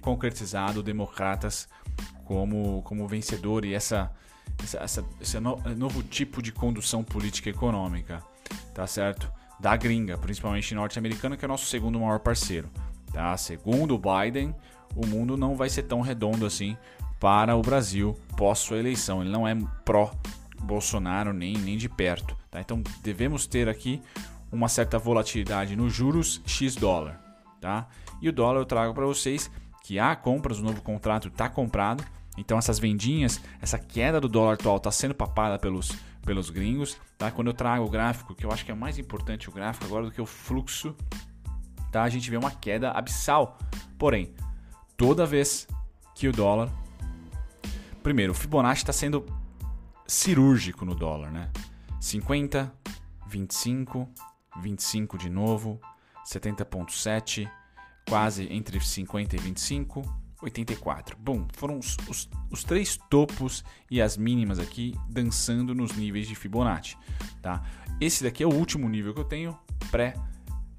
concretizado 0.00 0.82
democratas 0.82 1.66
como, 2.24 2.82
como 2.82 3.08
vencedor 3.08 3.64
e 3.64 3.72
essa, 3.72 4.12
essa, 4.62 4.78
essa, 4.78 5.04
esse 5.20 5.40
no, 5.40 5.56
novo 5.76 6.02
tipo 6.02 6.42
de 6.42 6.52
condução 6.52 7.02
política 7.02 7.48
e 7.48 7.52
econômica, 7.52 8.22
tá 8.74 8.86
certo? 8.86 9.32
Da 9.58 9.76
gringa, 9.76 10.18
principalmente 10.18 10.74
norte-americana, 10.74 11.36
que 11.36 11.44
é 11.44 11.46
o 11.46 11.48
nosso 11.48 11.66
segundo 11.66 11.98
maior 11.98 12.18
parceiro. 12.18 12.68
Tá? 13.12 13.34
Segundo 13.36 13.94
o 13.94 13.98
Biden, 13.98 14.54
o 14.94 15.06
mundo 15.06 15.36
não 15.36 15.54
vai 15.56 15.70
ser 15.70 15.84
tão 15.84 16.00
redondo 16.00 16.44
assim 16.44 16.76
para 17.20 17.56
o 17.56 17.62
Brasil 17.62 18.18
pós 18.36 18.58
sua 18.58 18.78
eleição. 18.78 19.22
Ele 19.22 19.30
não 19.30 19.46
é 19.46 19.54
pró-Bolsonaro 20.56 21.32
nem, 21.32 21.56
nem 21.56 21.76
de 21.76 21.88
perto. 21.88 22.36
Tá? 22.50 22.60
Então 22.60 22.82
devemos 23.02 23.46
ter 23.46 23.68
aqui 23.68 24.00
uma 24.50 24.68
certa 24.68 24.98
volatilidade 24.98 25.76
nos 25.76 25.92
juros 25.92 26.40
X 26.46 26.74
dólar. 26.74 27.20
Tá? 27.60 27.88
E 28.20 28.28
o 28.28 28.32
dólar 28.32 28.60
eu 28.60 28.64
trago 28.64 28.94
para 28.94 29.06
vocês 29.06 29.50
que 29.82 29.98
há 29.98 30.14
compras, 30.16 30.58
o 30.58 30.62
novo 30.62 30.82
contrato 30.82 31.28
está 31.28 31.48
comprado. 31.48 32.04
Então 32.36 32.58
essas 32.58 32.78
vendinhas, 32.78 33.40
essa 33.60 33.78
queda 33.78 34.20
do 34.20 34.28
dólar 34.28 34.54
atual 34.54 34.78
está 34.78 34.90
sendo 34.90 35.14
papada 35.14 35.58
pelos, 35.58 35.92
pelos 36.24 36.50
gringos. 36.50 36.98
Tá? 37.18 37.30
Quando 37.30 37.48
eu 37.48 37.54
trago 37.54 37.84
o 37.84 37.90
gráfico, 37.90 38.34
que 38.34 38.44
eu 38.44 38.50
acho 38.50 38.64
que 38.64 38.72
é 38.72 38.74
mais 38.74 38.98
importante 38.98 39.48
o 39.48 39.52
gráfico 39.52 39.86
agora 39.86 40.06
do 40.06 40.10
que 40.10 40.20
o 40.20 40.26
fluxo, 40.26 40.96
tá? 41.92 42.02
a 42.02 42.08
gente 42.08 42.30
vê 42.30 42.36
uma 42.36 42.50
queda 42.50 42.90
abissal. 42.90 43.58
Porém, 43.98 44.34
toda 44.96 45.26
vez 45.26 45.68
que 46.14 46.28
o 46.28 46.32
dólar. 46.32 46.70
Primeiro, 48.02 48.32
o 48.32 48.34
Fibonacci 48.34 48.82
está 48.82 48.92
sendo 48.92 49.24
cirúrgico 50.06 50.84
no 50.84 50.94
dólar, 50.94 51.30
né? 51.30 51.50
50, 52.00 52.72
25, 53.28 54.08
25 54.60 55.18
de 55.18 55.30
novo, 55.30 55.80
70,7, 56.26 57.50
quase 58.08 58.46
entre 58.52 58.80
50 58.80 59.36
e 59.36 59.38
25, 59.38 60.02
84. 60.42 61.16
Bom, 61.18 61.46
foram 61.54 61.78
os, 61.78 61.96
os, 62.08 62.28
os, 62.50 62.64
três 62.64 62.98
topos 63.08 63.64
e 63.90 64.00
as 64.00 64.16
mínimas 64.16 64.58
aqui 64.58 64.94
dançando 65.08 65.74
nos 65.74 65.92
níveis 65.92 66.28
de 66.28 66.34
Fibonacci, 66.34 66.96
tá? 67.40 67.62
Esse 68.00 68.24
daqui 68.24 68.42
é 68.42 68.46
o 68.46 68.54
último 68.54 68.88
nível 68.88 69.14
que 69.14 69.20
eu 69.20 69.24
tenho 69.24 69.58
pré 69.90 70.14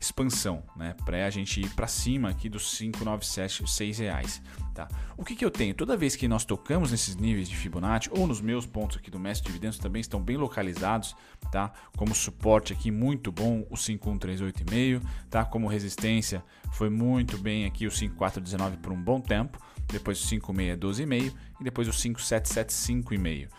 expansão, 0.06 0.64
né? 0.76 0.96
Para 1.04 1.26
a 1.26 1.30
gente 1.30 1.62
ir 1.62 1.70
para 1.76 1.88
cima 1.88 2.30
aqui 2.30 2.48
dos 2.50 2.78
597, 2.78 3.70
6 3.70 4.00
reais, 4.00 4.42
tá? 4.74 4.88
O 5.18 5.24
que, 5.24 5.36
que 5.36 5.44
eu 5.44 5.52
tenho? 5.52 5.74
Toda 5.74 5.98
vez 5.98 6.16
que 6.16 6.28
nós 6.28 6.46
tocamos 6.46 6.92
nesses 6.92 7.16
níveis 7.16 7.50
de 7.50 7.56
Fibonacci 7.56 8.10
ou 8.12 8.28
nos 8.28 8.42
meus 8.42 8.66
pontos 8.66 8.98
aqui 8.98 9.10
do 9.10 9.20
mestre 9.20 9.48
dividendos 9.48 9.78
também 9.80 10.00
estão 10.00 10.22
bem 10.22 10.38
localizados, 10.38 11.16
tá? 11.52 11.72
Como 11.98 12.14
suporte 12.14 12.74
aqui 12.74 12.92
muito 12.92 13.32
bom 13.32 13.66
o 13.70 13.76
5138,5, 13.76 15.02
tá? 15.30 15.44
Como 15.46 15.68
resistência 15.68 16.44
foi 16.72 16.90
muito 16.90 17.38
bem 17.38 17.66
aqui 17.66 17.88
o 17.88 17.92
5419 17.92 18.78
por 18.78 18.92
um 18.92 19.02
bom 19.02 19.20
tempo, 19.20 19.60
depois 19.88 20.24
o 20.24 20.28
5612,5 20.28 21.34
e 21.60 21.64
depois 21.64 21.88
o 21.88 21.92
5775,5. 21.92 23.50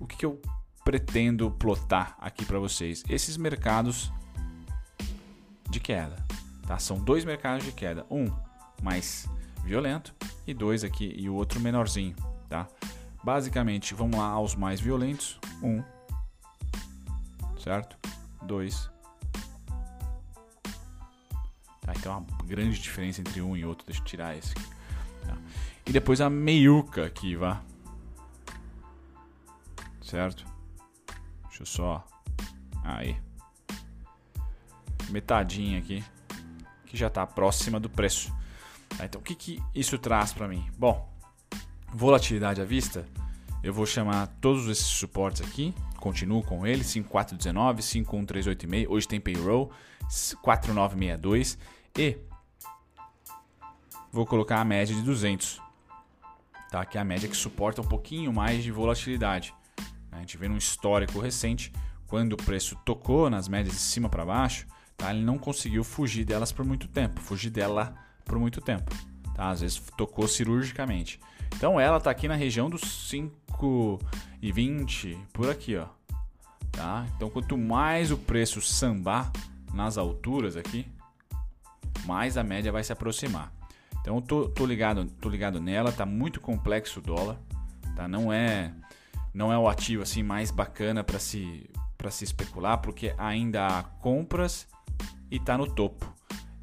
O 0.00 0.06
que, 0.06 0.16
que 0.16 0.26
eu 0.26 0.40
pretendo 0.84 1.50
plotar 1.50 2.16
aqui 2.20 2.44
para 2.44 2.58
vocês? 2.58 3.04
Esses 3.08 3.36
mercados 3.36 4.12
de 5.72 5.80
queda. 5.80 6.16
Tá? 6.66 6.78
São 6.78 6.98
dois 6.98 7.24
mercados 7.24 7.64
de 7.64 7.72
queda, 7.72 8.06
um 8.10 8.30
mais 8.82 9.28
violento 9.64 10.14
e 10.46 10.52
dois 10.52 10.84
aqui 10.84 11.12
e 11.16 11.28
o 11.28 11.34
outro 11.34 11.58
menorzinho, 11.60 12.14
tá? 12.48 12.68
Basicamente, 13.24 13.94
vamos 13.94 14.18
lá 14.18 14.26
aos 14.26 14.54
mais 14.54 14.80
violentos, 14.80 15.38
um, 15.62 15.82
certo? 17.58 17.96
Dois. 18.42 18.90
Tá, 21.80 21.92
então 21.96 22.18
uma 22.18 22.44
grande 22.44 22.80
diferença 22.80 23.20
entre 23.20 23.40
um 23.40 23.56
e 23.56 23.64
outro. 23.64 23.86
Deixa 23.86 24.00
eu 24.00 24.04
tirar 24.04 24.36
esse 24.36 24.52
aqui. 24.52 24.66
Tá? 25.24 25.36
E 25.86 25.92
depois 25.92 26.20
a 26.20 26.28
meiuca 26.28 27.06
aqui, 27.06 27.36
vá. 27.36 27.62
Certo? 30.00 30.44
Deixa 31.48 31.62
eu 31.62 31.66
só. 31.66 32.06
Aí 32.84 33.16
metadinha 35.12 35.78
aqui, 35.78 36.04
que 36.86 36.96
já 36.96 37.06
está 37.06 37.26
próxima 37.26 37.78
do 37.78 37.88
preço. 37.88 38.32
Tá, 38.96 39.04
então, 39.04 39.20
o 39.20 39.24
que, 39.24 39.34
que 39.34 39.62
isso 39.74 39.98
traz 39.98 40.32
para 40.32 40.48
mim? 40.48 40.68
Bom, 40.78 41.08
volatilidade 41.92 42.60
à 42.60 42.64
vista, 42.64 43.06
eu 43.62 43.72
vou 43.72 43.86
chamar 43.86 44.26
todos 44.40 44.68
esses 44.68 44.86
suportes 44.86 45.40
aqui, 45.40 45.74
continuo 45.98 46.42
com 46.42 46.66
ele, 46.66 46.82
5419, 46.82 47.82
51386, 47.82 48.88
hoje 48.88 49.08
tem 49.08 49.20
payroll, 49.20 49.70
4962 50.42 51.58
e 51.96 52.18
vou 54.10 54.26
colocar 54.26 54.60
a 54.60 54.64
média 54.64 54.94
de 54.94 55.02
200, 55.02 55.60
tá? 56.70 56.84
que 56.84 56.98
é 56.98 57.00
a 57.00 57.04
média 57.04 57.28
que 57.28 57.36
suporta 57.36 57.80
um 57.80 57.86
pouquinho 57.86 58.32
mais 58.32 58.62
de 58.64 58.70
volatilidade. 58.70 59.54
A 60.10 60.18
gente 60.18 60.36
vê 60.36 60.48
num 60.48 60.56
histórico 60.56 61.18
recente, 61.20 61.72
quando 62.06 62.34
o 62.34 62.36
preço 62.36 62.76
tocou 62.84 63.30
nas 63.30 63.48
médias 63.48 63.74
de 63.74 63.80
cima 63.80 64.08
para 64.08 64.24
baixo, 64.24 64.66
Tá? 64.96 65.12
Ele 65.12 65.24
não 65.24 65.38
conseguiu 65.38 65.84
fugir 65.84 66.24
delas 66.24 66.52
por 66.52 66.64
muito 66.64 66.88
tempo, 66.88 67.20
fugir 67.20 67.50
dela 67.50 67.94
por 68.24 68.38
muito 68.38 68.60
tempo. 68.60 68.94
Tá? 69.34 69.50
Às 69.50 69.60
vezes 69.60 69.82
tocou 69.96 70.28
cirurgicamente. 70.28 71.20
Então 71.56 71.80
ela 71.80 71.98
está 71.98 72.10
aqui 72.10 72.26
na 72.28 72.34
região 72.34 72.70
dos 72.70 72.82
5,20 72.82 75.18
por 75.32 75.50
aqui, 75.50 75.76
ó. 75.76 75.86
Tá? 76.70 77.06
Então 77.16 77.28
quanto 77.28 77.58
mais 77.58 78.10
o 78.10 78.16
preço 78.16 78.62
sambar 78.62 79.30
nas 79.72 79.98
alturas 79.98 80.56
aqui, 80.56 80.86
mais 82.04 82.36
a 82.36 82.42
média 82.42 82.72
vai 82.72 82.84
se 82.84 82.92
aproximar. 82.92 83.52
Então 84.00 84.20
tô, 84.20 84.48
tô 84.48 84.66
ligado, 84.66 85.04
tô 85.20 85.28
ligado 85.28 85.60
nela, 85.60 85.92
tá 85.92 86.04
muito 86.04 86.40
complexo 86.40 86.98
o 86.98 87.02
dólar, 87.02 87.38
tá? 87.94 88.08
Não 88.08 88.32
é 88.32 88.74
não 89.32 89.52
é 89.52 89.56
o 89.56 89.68
ativo 89.68 90.02
assim 90.02 90.22
mais 90.22 90.50
bacana 90.50 91.04
para 91.04 91.18
se 91.18 91.70
para 91.96 92.10
se 92.10 92.24
especular, 92.24 92.78
porque 92.78 93.14
ainda 93.16 93.66
há 93.66 93.82
compras 93.84 94.66
e 95.32 95.36
está 95.36 95.56
no 95.56 95.66
topo 95.66 96.14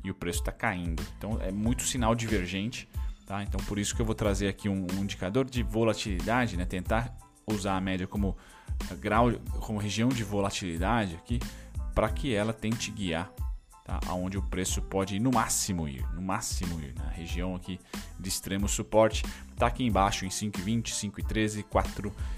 e 0.04 0.12
o 0.12 0.14
preço 0.14 0.40
está 0.40 0.52
caindo. 0.52 1.04
Então 1.18 1.42
é 1.42 1.52
muito 1.52 1.84
sinal 1.84 2.14
divergente, 2.14 2.88
tá? 3.26 3.42
Então 3.42 3.60
por 3.66 3.80
isso 3.80 3.96
que 3.96 4.02
eu 4.02 4.06
vou 4.06 4.14
trazer 4.14 4.48
aqui 4.48 4.70
um, 4.70 4.86
um 4.94 5.04
indicador 5.04 5.44
de 5.50 5.64
volatilidade, 5.64 6.56
né? 6.56 6.66
Tentar 6.66 7.18
usar 7.48 7.76
a 7.76 7.82
média 7.82 8.06
como 8.06 8.38
grau, 9.00 9.32
como 9.60 9.80
região 9.80 10.08
de 10.08 10.24
volatilidade 10.24 11.16
aqui, 11.16 11.40
para 11.96 12.10
que 12.10 12.32
ela 12.32 12.54
tente 12.54 12.92
guiar, 12.92 13.32
tá? 13.84 14.00
Aonde 14.06 14.38
o 14.38 14.42
preço 14.44 14.84
pode 14.84 15.16
ir 15.16 15.20
no 15.20 15.32
máximo 15.32 15.88
ir, 15.88 16.06
no 16.14 16.22
máximo 16.22 16.80
ir 16.80 16.94
na 16.96 17.10
região 17.10 17.56
aqui 17.56 17.80
de 18.20 18.30
extremo 18.30 18.70
suporte, 18.70 19.24
tá 19.58 19.66
aqui 19.66 19.84
embaixo 19.84 20.26
em 20.26 20.30
5,20, 20.30 20.92
5,13, 20.94 21.66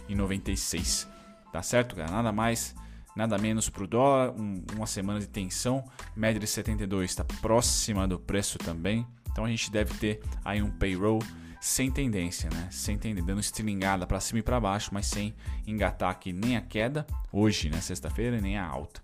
4,96. 0.08 1.08
Tá 1.52 1.62
certo, 1.62 1.98
cara? 1.98 2.10
Nada 2.10 2.32
mais 2.32 2.74
nada 3.16 3.38
menos 3.38 3.70
para 3.70 3.84
o 3.84 3.88
dólar, 3.88 4.32
um, 4.32 4.64
uma 4.76 4.88
semana 4.88 5.20
de 5.20 5.28
tensão, 5.28 5.84
média 6.16 6.40
de 6.40 6.48
72 6.48 7.12
está 7.12 7.24
próxima 7.24 8.08
do 8.08 8.20
preço 8.20 8.58
também, 8.58 9.06
então 9.32 9.46
a 9.46 9.50
gente 9.50 9.72
deve 9.72 9.94
ter 9.96 10.22
aí 10.44 10.62
um 10.62 10.70
payroll 10.70 11.22
sem 11.62 11.92
tendência, 11.92 12.50
né? 12.50 12.68
Sem 12.72 12.98
tendência, 12.98 13.28
dando 13.28 13.40
estilingada 13.40 14.08
para 14.08 14.20
cima 14.20 14.40
e 14.40 14.44
para 14.44 14.60
baixo, 14.60 14.90
mas 14.92 15.06
sem 15.06 15.34
engatar 15.68 16.10
aqui 16.10 16.34
nem 16.34 16.58
a 16.58 16.62
queda 16.62 17.06
hoje, 17.32 17.70
né, 17.70 17.80
sexta-feira, 17.80 18.42
nem 18.42 18.58
a 18.58 18.66
alta, 18.66 19.00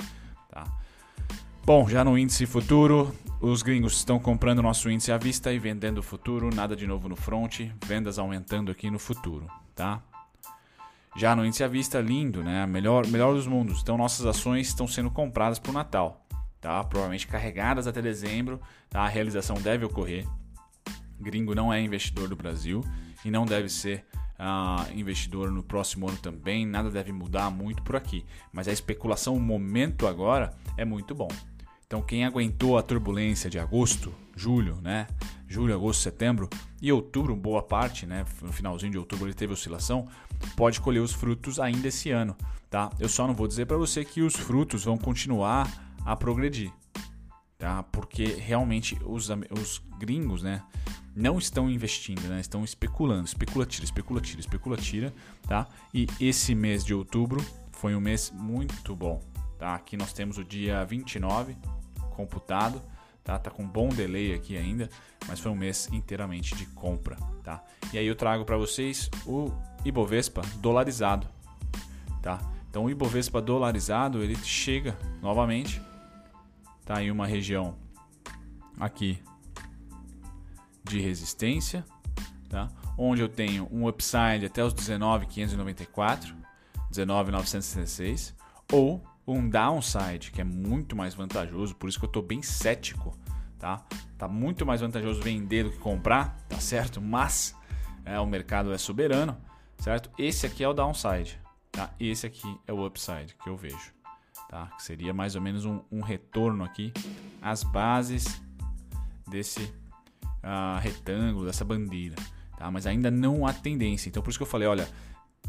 tá? 0.50 0.66
Bom, 1.64 1.88
já 1.88 2.04
no 2.04 2.18
índice 2.18 2.46
futuro, 2.46 3.14
os 3.40 3.62
gringos 3.62 3.98
estão 3.98 4.18
comprando 4.18 4.64
nosso 4.64 4.90
índice 4.90 5.12
à 5.12 5.18
vista 5.18 5.54
e 5.54 5.60
vendendo 5.60 6.00
o 6.00 6.04
futuro, 6.04 6.50
nada 6.54 6.76
de 6.76 6.88
novo 6.88 7.08
no 7.08 7.16
front, 7.16 7.60
vendas 7.86 8.18
aumentando 8.18 8.72
aqui 8.72 8.90
no 8.90 8.98
futuro, 8.98 9.46
tá? 9.76 10.02
Já 11.18 11.36
no 11.36 11.44
índice 11.44 11.64
à 11.64 11.68
vista, 11.68 12.00
lindo, 12.00 12.44
né? 12.44 12.68
Melhor, 12.68 13.08
melhor 13.08 13.34
dos 13.34 13.48
mundos. 13.48 13.82
Então 13.82 13.98
nossas 13.98 14.24
ações 14.24 14.68
estão 14.68 14.88
sendo 14.88 15.10
compradas 15.10 15.58
para 15.58 15.72
o 15.72 15.74
Natal, 15.74 16.24
tá? 16.62 16.84
Provavelmente 16.84 17.26
carregadas 17.26 17.88
até 17.88 18.04
dezembro, 18.04 18.62
tá? 18.88 19.02
A 19.02 19.08
realização 19.08 19.56
deve 19.56 19.84
ocorrer. 19.84 20.28
Gringo 21.20 21.56
não 21.56 21.74
é 21.74 21.82
investidor 21.82 22.30
do 22.30 22.36
Brasil 22.36 22.84
e 23.26 23.32
não 23.32 23.48
deve 23.48 23.68
ser 23.68 24.06
uh, 24.38 24.94
investidor 24.96 25.50
no 25.50 25.64
próximo 25.64 26.08
ano 26.08 26.20
também. 26.20 26.68
Nada 26.68 26.92
deve 26.92 27.12
mudar 27.12 27.50
muito 27.50 27.82
por 27.82 27.96
aqui. 27.96 28.24
Mas 28.54 28.68
a 28.68 28.72
especulação, 28.72 29.36
o 29.36 29.40
momento 29.40 30.06
agora 30.06 30.54
é 30.78 30.86
muito 30.86 31.16
bom. 31.16 31.30
Então 31.88 32.02
quem 32.02 32.26
aguentou 32.26 32.78
a 32.78 32.84
turbulência 32.84 33.50
de 33.50 33.58
agosto, 33.58 34.14
julho, 34.36 34.78
né? 34.82 35.08
Julho, 35.48 35.74
agosto, 35.74 36.02
setembro 36.02 36.50
e 36.82 36.92
outubro, 36.92 37.34
boa 37.34 37.64
parte, 37.64 38.06
né? 38.06 38.26
No 38.42 38.52
finalzinho 38.52 38.92
de 38.92 38.98
outubro 38.98 39.26
ele 39.26 39.34
teve 39.34 39.54
oscilação, 39.54 40.06
pode 40.58 40.82
colher 40.82 41.00
os 41.00 41.14
frutos 41.14 41.62
ainda 41.62 41.88
esse 41.88 42.12
ano, 42.12 42.36
tá? 42.70 42.92
Eu 43.00 43.08
só 43.08 43.26
não 43.26 43.34
vou 43.34 43.48
dizer 43.48 43.68
para 43.68 43.78
você 43.78 44.04
que 44.04 44.22
os 44.22 44.36
frutos 44.36 44.84
vão 44.84 44.98
continuar 44.98 45.96
a 46.04 46.14
progredir, 46.14 46.74
tá? 47.58 47.84
Porque 47.84 48.26
realmente 48.26 48.98
os, 49.06 49.30
os 49.30 49.82
gringos, 49.98 50.44
né? 50.44 50.64
Não 51.16 51.38
estão 51.38 51.70
investindo, 51.70 52.28
né? 52.28 52.42
Estão 52.42 52.66
especulando, 52.66 53.28
especula 53.28 53.66
tira, 53.66 53.86
especula 53.86 54.20
tira, 54.20 54.42
especula 54.42 54.76
tira, 54.76 55.14
tá? 55.48 55.66
E 55.94 56.06
esse 56.20 56.54
mês 56.54 56.84
de 56.84 56.94
outubro 56.94 57.42
foi 57.72 57.96
um 57.96 58.02
mês 58.02 58.30
muito 58.36 58.94
bom, 58.94 59.24
tá? 59.58 59.74
Aqui 59.76 59.96
nós 59.96 60.12
temos 60.12 60.38
o 60.38 60.44
dia 60.44 60.84
29 60.84 61.56
computado, 62.18 62.82
tá? 63.24 63.38
Tá 63.38 63.50
com 63.50 63.64
um 63.64 63.68
bom 63.68 63.90
delay 63.90 64.34
aqui 64.34 64.58
ainda, 64.58 64.90
mas 65.28 65.40
foi 65.40 65.52
um 65.52 65.56
mês 65.56 65.88
inteiramente 65.94 66.56
de 66.56 66.66
compra, 66.66 67.16
tá? 67.44 67.64
E 67.94 67.98
aí 67.98 68.06
eu 68.08 68.16
trago 68.16 68.44
para 68.44 68.58
vocês 68.58 69.10
o 69.26 69.52
Ibovespa 69.86 70.42
dolarizado, 70.58 71.28
tá? 72.22 72.40
Então 72.70 72.86
o 72.86 72.90
Ibovespa 72.90 73.42
dolarizado, 73.42 74.22
ele 74.22 74.36
chega 74.36 74.98
novamente 75.22 75.82
tá 76.88 77.04
em 77.04 77.12
uma 77.12 77.28
região 77.28 77.76
aqui 78.80 79.22
de 80.86 81.02
resistência, 81.02 81.84
tá? 82.48 82.70
onde 82.98 83.22
eu 83.22 83.28
tenho 83.28 83.68
um 83.70 83.90
upside 83.90 84.46
até 84.46 84.64
os 84.64 84.74
19,594, 84.74 86.34
19,966, 86.90 88.34
ou 88.72 89.04
um 89.28 89.50
downside, 89.50 90.32
que 90.32 90.40
é 90.40 90.44
muito 90.44 90.96
mais 90.96 91.14
vantajoso, 91.14 91.76
por 91.76 91.90
isso 91.90 92.00
que 92.00 92.06
eu 92.06 92.10
estou 92.10 92.24
bem 92.24 92.42
cético, 92.42 93.18
tá? 93.60 93.86
Tá 94.18 94.28
muito 94.28 94.66
mais 94.66 94.82
vantajoso 94.82 95.22
vender 95.22 95.66
do 95.66 95.72
que 95.72 95.78
comprar, 95.78 96.38
tá 96.48 96.60
certo? 96.60 97.02
Mas 97.02 97.56
é, 98.06 98.20
o 98.20 98.26
mercado 98.26 98.72
é 98.72 98.78
soberano, 98.78 99.38
certo? 99.80 100.10
Esse 100.18 100.46
aqui 100.46 100.64
é 100.64 100.68
o 100.68 100.74
downside, 100.74 101.40
tá? 101.72 101.94
Esse 102.00 102.26
aqui 102.26 102.58
é 102.66 102.72
o 102.72 102.86
upside 102.86 103.36
que 103.44 103.50
eu 103.50 103.58
vejo, 103.58 103.94
tá? 104.50 104.68
Que 104.78 104.84
seria 104.84 105.14
mais 105.14 105.36
ou 105.36 105.42
menos 105.42 105.66
um, 105.66 105.82
um 105.92 106.02
retorno 106.02 106.64
aqui 106.64 106.94
às 107.42 107.64
bases 107.64 108.42
desse 109.28 109.62
uh, 109.64 110.80
retângulo, 110.80 111.46
dessa 111.46 111.66
bandeira 111.66 112.16
tá? 112.58 112.70
mas 112.70 112.86
ainda 112.86 113.10
não 113.10 113.46
há 113.46 113.54
tendência. 113.54 114.10
Então 114.10 114.22
por 114.22 114.30
isso 114.30 114.40
que 114.40 114.44
eu 114.44 114.48
falei, 114.48 114.68
olha, 114.68 114.90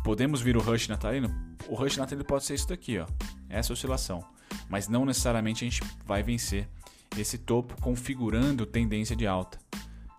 podemos 0.04 0.40
vir 0.40 0.56
o 0.56 0.60
rush 0.60 0.86
natalino? 0.88 1.34
O 1.66 1.74
rush 1.74 1.96
natalino 1.96 2.24
pode 2.24 2.44
ser 2.44 2.54
isso 2.54 2.68
daqui, 2.68 2.98
ó, 2.98 3.06
essa 3.48 3.72
oscilação, 3.72 4.24
mas 4.68 4.88
não 4.88 5.04
necessariamente 5.04 5.64
a 5.64 5.68
gente 5.68 5.82
vai 6.04 6.22
vencer 6.22 6.68
esse 7.16 7.38
topo 7.38 7.80
configurando 7.80 8.66
tendência 8.66 9.16
de 9.16 9.26
alta, 9.26 9.58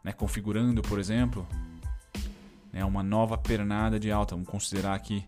né? 0.04 0.12
configurando, 0.12 0.82
por 0.82 1.00
exemplo, 1.00 1.48
né, 2.72 2.84
uma 2.86 3.04
nova 3.04 3.38
pernada 3.38 4.00
de 4.00 4.12
alta. 4.12 4.36
Vamos 4.36 4.50
considerar 4.50 4.96
aqui 4.96 5.26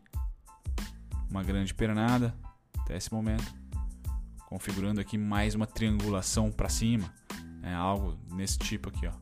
uma 1.30 1.44
grande 1.44 1.74
pernada 1.74 2.36
até 2.80 2.98
esse 2.98 3.14
momento, 3.14 3.54
configurando 4.48 5.00
aqui 5.00 5.18
mais 5.18 5.56
uma 5.56 5.68
triangulação 5.68 6.52
para 6.52 6.70
cima, 6.70 7.14
né, 7.62 7.74
algo 7.74 8.18
nesse 8.32 8.58
tipo 8.58 8.90
aqui, 8.90 9.08
ó. 9.08 9.14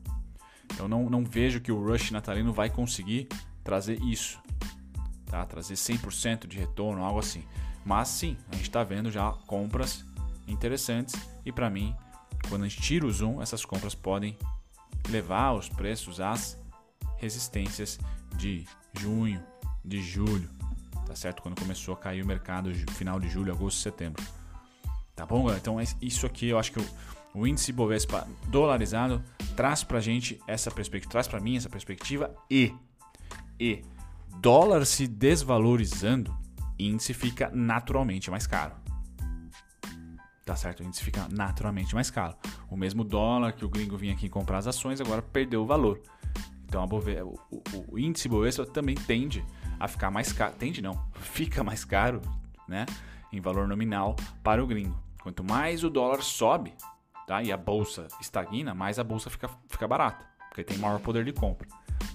Então 0.72 0.88
não, 0.88 1.10
não 1.10 1.24
vejo 1.24 1.60
que 1.60 1.72
o 1.72 1.84
Rush 1.84 2.10
natalino 2.10 2.52
vai 2.52 2.70
conseguir 2.70 3.28
trazer 3.62 4.00
isso, 4.02 4.40
tá? 5.26 5.44
Trazer 5.44 5.74
100% 5.74 6.46
de 6.46 6.58
retorno, 6.58 7.04
algo 7.04 7.18
assim. 7.18 7.44
Mas 7.84 8.08
sim, 8.08 8.36
a 8.50 8.56
gente 8.56 8.66
está 8.68 8.84
vendo 8.84 9.10
já 9.10 9.32
compras 9.46 10.04
interessantes 10.46 11.14
e 11.44 11.52
para 11.52 11.70
mim, 11.70 11.94
quando 12.48 12.64
a 12.64 12.68
gente 12.68 12.82
tira 12.82 13.06
o 13.06 13.10
zoom, 13.10 13.40
essas 13.40 13.64
compras 13.64 13.94
podem 13.94 14.36
levar 15.08 15.52
os 15.52 15.68
preços 15.68 16.20
às 16.20 16.58
resistências 17.16 17.98
de 18.36 18.66
junho, 18.98 19.42
de 19.84 20.02
julho, 20.02 20.48
tá 21.06 21.14
certo? 21.14 21.42
Quando 21.42 21.58
começou 21.58 21.94
a 21.94 21.96
cair 21.96 22.22
o 22.22 22.26
mercado 22.26 22.72
final 22.92 23.18
de 23.18 23.28
julho, 23.28 23.52
agosto, 23.52 23.80
setembro. 23.80 24.22
Tá 25.14 25.26
bom, 25.26 25.42
galera? 25.42 25.58
Então 25.58 25.80
é 25.80 25.84
isso 26.00 26.26
aqui 26.26 26.48
eu 26.48 26.58
acho 26.58 26.72
que 26.72 26.80
o, 26.80 26.86
o 27.34 27.46
índice 27.46 27.72
Bovespa 27.72 28.26
dolarizado 28.48 29.22
traz 29.56 29.84
pra 29.84 30.00
gente 30.00 30.40
essa 30.46 30.70
perspectiva, 30.70 31.12
traz 31.12 31.28
para 31.28 31.40
mim 31.40 31.56
essa 31.56 31.68
perspectiva 31.68 32.34
e 32.50 32.74
e 33.58 33.84
dólar 34.40 34.86
se 34.86 35.06
desvalorizando, 35.06 36.34
índice 36.86 37.14
fica 37.14 37.50
naturalmente 37.52 38.30
mais 38.30 38.46
caro. 38.46 38.74
Tá 40.44 40.56
certo? 40.56 40.80
O 40.80 40.84
índice 40.84 41.04
fica 41.04 41.28
naturalmente 41.30 41.94
mais 41.94 42.10
caro. 42.10 42.36
O 42.68 42.76
mesmo 42.76 43.04
dólar 43.04 43.52
que 43.52 43.64
o 43.64 43.68
gringo 43.68 43.96
vinha 43.96 44.12
aqui 44.12 44.28
comprar 44.28 44.58
as 44.58 44.66
ações 44.66 45.00
agora 45.00 45.22
perdeu 45.22 45.62
o 45.62 45.66
valor. 45.66 46.00
Então 46.64 46.86
Bove... 46.86 47.20
o, 47.20 47.34
o, 47.50 47.62
o, 47.92 47.98
índice 47.98 48.28
Bovespa 48.28 48.64
também 48.64 48.94
tende 48.94 49.44
a 49.78 49.88
ficar 49.88 50.10
mais 50.10 50.32
caro. 50.32 50.54
Tende 50.54 50.80
não, 50.80 51.04
fica 51.20 51.64
mais 51.64 51.84
caro, 51.84 52.20
né? 52.68 52.86
Em 53.32 53.40
valor 53.40 53.66
nominal 53.66 54.16
para 54.42 54.62
o 54.62 54.66
gringo. 54.66 54.96
Quanto 55.22 55.44
mais 55.44 55.84
o 55.84 55.90
dólar 55.90 56.22
sobe, 56.22 56.72
tá? 57.26 57.42
e 57.42 57.52
a 57.52 57.56
bolsa 57.56 58.08
estagna, 58.20 58.74
mais 58.74 58.98
a 58.98 59.04
bolsa 59.04 59.28
fica, 59.28 59.48
fica 59.68 59.86
barata, 59.86 60.24
porque 60.48 60.64
tem 60.64 60.78
maior 60.78 60.98
poder 61.00 61.24
de 61.24 61.32
compra. 61.32 61.68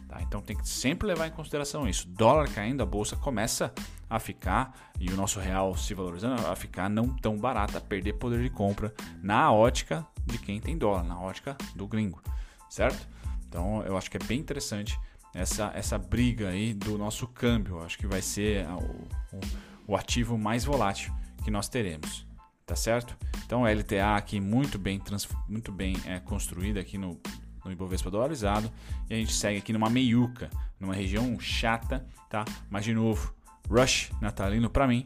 Tá? 0.07 0.21
Então 0.21 0.41
tem 0.41 0.55
que 0.57 0.67
sempre 0.67 1.07
levar 1.07 1.27
em 1.27 1.31
consideração 1.31 1.87
isso. 1.87 2.07
Dólar 2.07 2.49
caindo, 2.49 2.81
a 2.81 2.85
bolsa 2.85 3.15
começa 3.15 3.73
a 4.09 4.19
ficar, 4.19 4.91
e 4.99 5.09
o 5.09 5.15
nosso 5.15 5.39
real 5.39 5.75
se 5.75 5.93
valorizando, 5.93 6.45
a 6.47 6.55
ficar 6.55 6.89
não 6.89 7.07
tão 7.07 7.37
barata, 7.37 7.81
perder 7.81 8.13
poder 8.13 8.41
de 8.41 8.49
compra 8.49 8.93
na 9.21 9.51
ótica 9.51 10.05
de 10.25 10.37
quem 10.37 10.59
tem 10.59 10.77
dólar, 10.77 11.03
na 11.03 11.19
ótica 11.19 11.57
do 11.75 11.87
gringo, 11.87 12.21
certo? 12.69 13.07
Então 13.47 13.83
eu 13.83 13.97
acho 13.97 14.09
que 14.09 14.17
é 14.17 14.23
bem 14.25 14.39
interessante 14.39 14.99
essa, 15.33 15.71
essa 15.73 15.97
briga 15.97 16.49
aí 16.49 16.73
do 16.73 16.97
nosso 16.97 17.27
câmbio. 17.27 17.77
Eu 17.77 17.83
acho 17.83 17.97
que 17.97 18.07
vai 18.07 18.21
ser 18.21 18.67
o, 18.67 19.37
o, 19.37 19.41
o 19.87 19.95
ativo 19.95 20.37
mais 20.37 20.65
volátil 20.65 21.13
que 21.43 21.51
nós 21.51 21.67
teremos 21.69 22.25
tá 22.65 22.75
certo? 22.75 23.15
Então 23.45 23.63
LTA 23.63 24.15
aqui 24.17 24.39
muito 24.39 24.79
bem, 24.79 25.01
muito 25.47 25.71
bem 25.71 25.95
é, 26.05 26.19
construída 26.19 26.79
aqui 26.79 26.97
no, 26.97 27.19
no 27.63 27.71
Ibovespa 27.71 28.09
dolarizado 28.09 28.71
e 29.09 29.13
a 29.13 29.17
gente 29.17 29.33
segue 29.33 29.59
aqui 29.59 29.71
numa 29.71 29.89
meiuca, 29.89 30.49
numa 30.79 30.93
região 30.93 31.39
chata, 31.39 32.05
tá? 32.29 32.43
Mas 32.69 32.83
de 32.83 32.93
novo, 32.93 33.34
rush 33.69 34.11
natalino 34.21 34.69
para 34.69 34.87
mim 34.87 35.05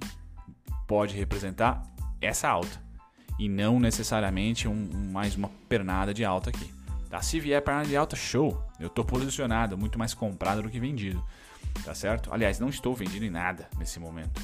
pode 0.87 1.15
representar 1.15 1.83
essa 2.21 2.49
alta 2.49 2.81
e 3.37 3.47
não 3.47 3.79
necessariamente 3.79 4.67
um, 4.67 4.89
um, 4.93 5.11
mais 5.11 5.35
uma 5.35 5.49
pernada 5.69 6.13
de 6.13 6.25
alta 6.25 6.49
aqui. 6.49 6.73
Tá? 7.09 7.21
Se 7.21 7.39
vier 7.39 7.61
pernada 7.61 7.87
de 7.87 7.95
alta, 7.95 8.15
show! 8.15 8.61
Eu 8.79 8.87
estou 8.87 9.05
posicionado, 9.05 9.77
muito 9.77 9.97
mais 9.97 10.13
comprado 10.13 10.61
do 10.61 10.69
que 10.69 10.79
vendido, 10.79 11.23
tá 11.85 11.95
certo? 11.95 12.33
Aliás, 12.33 12.59
não 12.59 12.69
estou 12.69 12.93
vendido 12.93 13.25
em 13.25 13.29
nada 13.29 13.69
nesse 13.77 13.99
momento. 13.99 14.41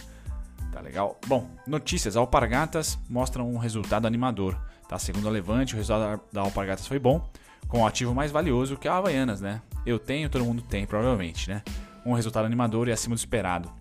Tá 0.71 0.81
legal? 0.81 1.19
Bom, 1.27 1.49
notícias. 1.65 2.17
Alpargatas 2.17 2.97
mostram 3.09 3.49
um 3.49 3.57
resultado 3.57 4.07
animador. 4.07 4.57
Tá? 4.89 4.99
Segundo 4.99 5.27
a 5.27 5.31
Levante, 5.31 5.73
o 5.73 5.77
resultado 5.77 6.21
da 6.31 6.41
Alpargatas 6.41 6.85
foi 6.85 6.99
bom, 6.99 7.29
com 7.67 7.81
o 7.81 7.87
ativo 7.87 8.13
mais 8.13 8.31
valioso 8.31 8.77
que 8.77 8.87
a 8.87 8.97
Havaianas, 8.97 9.41
né? 9.41 9.61
Eu 9.85 9.97
tenho, 9.97 10.29
todo 10.29 10.43
mundo 10.43 10.61
tem, 10.61 10.85
provavelmente, 10.85 11.49
né? 11.49 11.63
Um 12.05 12.13
resultado 12.13 12.45
animador 12.45 12.87
e 12.87 12.91
acima 12.91 13.15
do 13.15 13.19
esperado. 13.19 13.71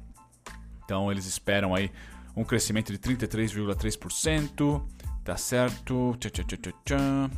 Então 0.84 1.10
eles 1.10 1.26
esperam 1.26 1.74
aí 1.74 1.90
um 2.36 2.44
crescimento 2.44 2.92
de 2.92 2.98
33,3%, 2.98 4.82
tá 5.24 5.36
certo? 5.36 6.16
Tchá, 6.18 6.30
tchá, 6.30 6.44
tchá. 6.84 7.30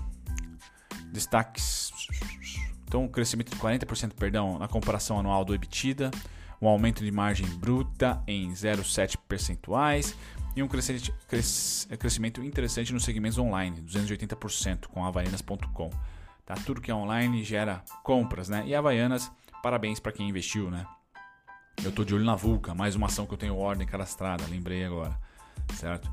Destaques. 1.12 1.92
Então, 2.84 3.04
um 3.04 3.08
crescimento 3.08 3.50
de 3.50 3.56
40%, 3.56 4.12
perdão, 4.14 4.58
na 4.58 4.68
comparação 4.68 5.18
anual 5.18 5.44
do 5.44 5.54
EBITDA 5.54 6.10
um 6.60 6.68
aumento 6.68 7.04
de 7.04 7.10
margem 7.10 7.46
bruta 7.46 8.22
em 8.26 8.50
0,7 8.52 9.16
percentuais 9.28 10.16
e 10.54 10.62
um 10.62 10.68
crescimento 10.68 12.42
interessante 12.42 12.92
nos 12.92 13.04
segmentos 13.04 13.38
online, 13.38 13.82
280% 13.82 14.86
com 14.86 15.04
havaianas.com. 15.04 15.90
Tá? 16.44 16.54
Tudo 16.64 16.80
que 16.80 16.90
é 16.90 16.94
online 16.94 17.44
gera 17.44 17.84
compras, 18.02 18.48
né? 18.48 18.62
E 18.66 18.74
Havaianas, 18.74 19.30
parabéns 19.62 20.00
para 20.00 20.12
quem 20.12 20.28
investiu, 20.28 20.70
né? 20.70 20.86
Eu 21.84 21.92
tô 21.92 22.04
de 22.04 22.14
olho 22.14 22.24
na 22.24 22.34
Vulca, 22.34 22.74
mais 22.74 22.94
uma 22.94 23.06
ação 23.06 23.26
que 23.26 23.34
eu 23.34 23.38
tenho 23.38 23.56
ordem 23.56 23.86
cadastrada, 23.86 24.44
lembrei 24.48 24.84
agora, 24.84 25.18
certo? 25.74 26.10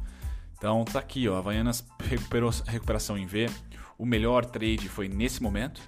Então 0.57 0.85
tá 0.85 0.99
aqui, 0.99 1.27
ó, 1.27 1.37
Havaianas 1.37 1.85
recuperou 1.99 2.51
recuperação 2.65 3.17
em 3.17 3.25
V. 3.25 3.49
O 3.97 4.05
melhor 4.05 4.45
trade 4.45 4.87
foi 4.87 5.09
nesse 5.09 5.41
momento, 5.41 5.81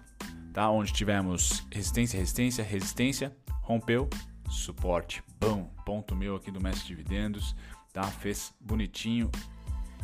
tá? 0.53 0.69
Onde 0.69 0.91
tivemos 0.91 1.63
resistência, 1.71 2.17
resistência, 2.17 2.63
resistência, 2.63 3.37
rompeu, 3.61 4.09
suporte. 4.49 5.23
Bom, 5.39 5.71
ponto 5.85 6.15
meu 6.15 6.35
aqui 6.35 6.51
do 6.51 6.61
mestre 6.61 6.87
dividendos, 6.87 7.55
tá? 7.93 8.03
Fez 8.03 8.53
bonitinho 8.59 9.29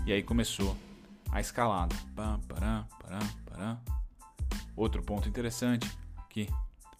e 0.05 0.11
aí 0.13 0.21
começou 0.21 0.77
a 1.31 1.39
escalada. 1.39 1.95
Pam, 2.15 2.39
param, 2.47 2.87
param, 3.01 3.27
param. 3.45 3.81
Outro 4.75 5.01
ponto 5.01 5.27
interessante 5.27 5.89
aqui, 6.17 6.47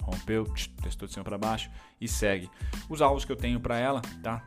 rompeu, 0.02 0.46
testou 0.82 1.08
de 1.08 1.14
cima 1.14 1.24
para 1.24 1.38
baixo 1.38 1.70
e 2.00 2.08
segue. 2.08 2.50
Os 2.90 3.02
alvos 3.02 3.26
que 3.26 3.32
eu 3.32 3.36
tenho 3.36 3.60
para 3.60 3.78
ela, 3.78 4.02
tá? 4.22 4.44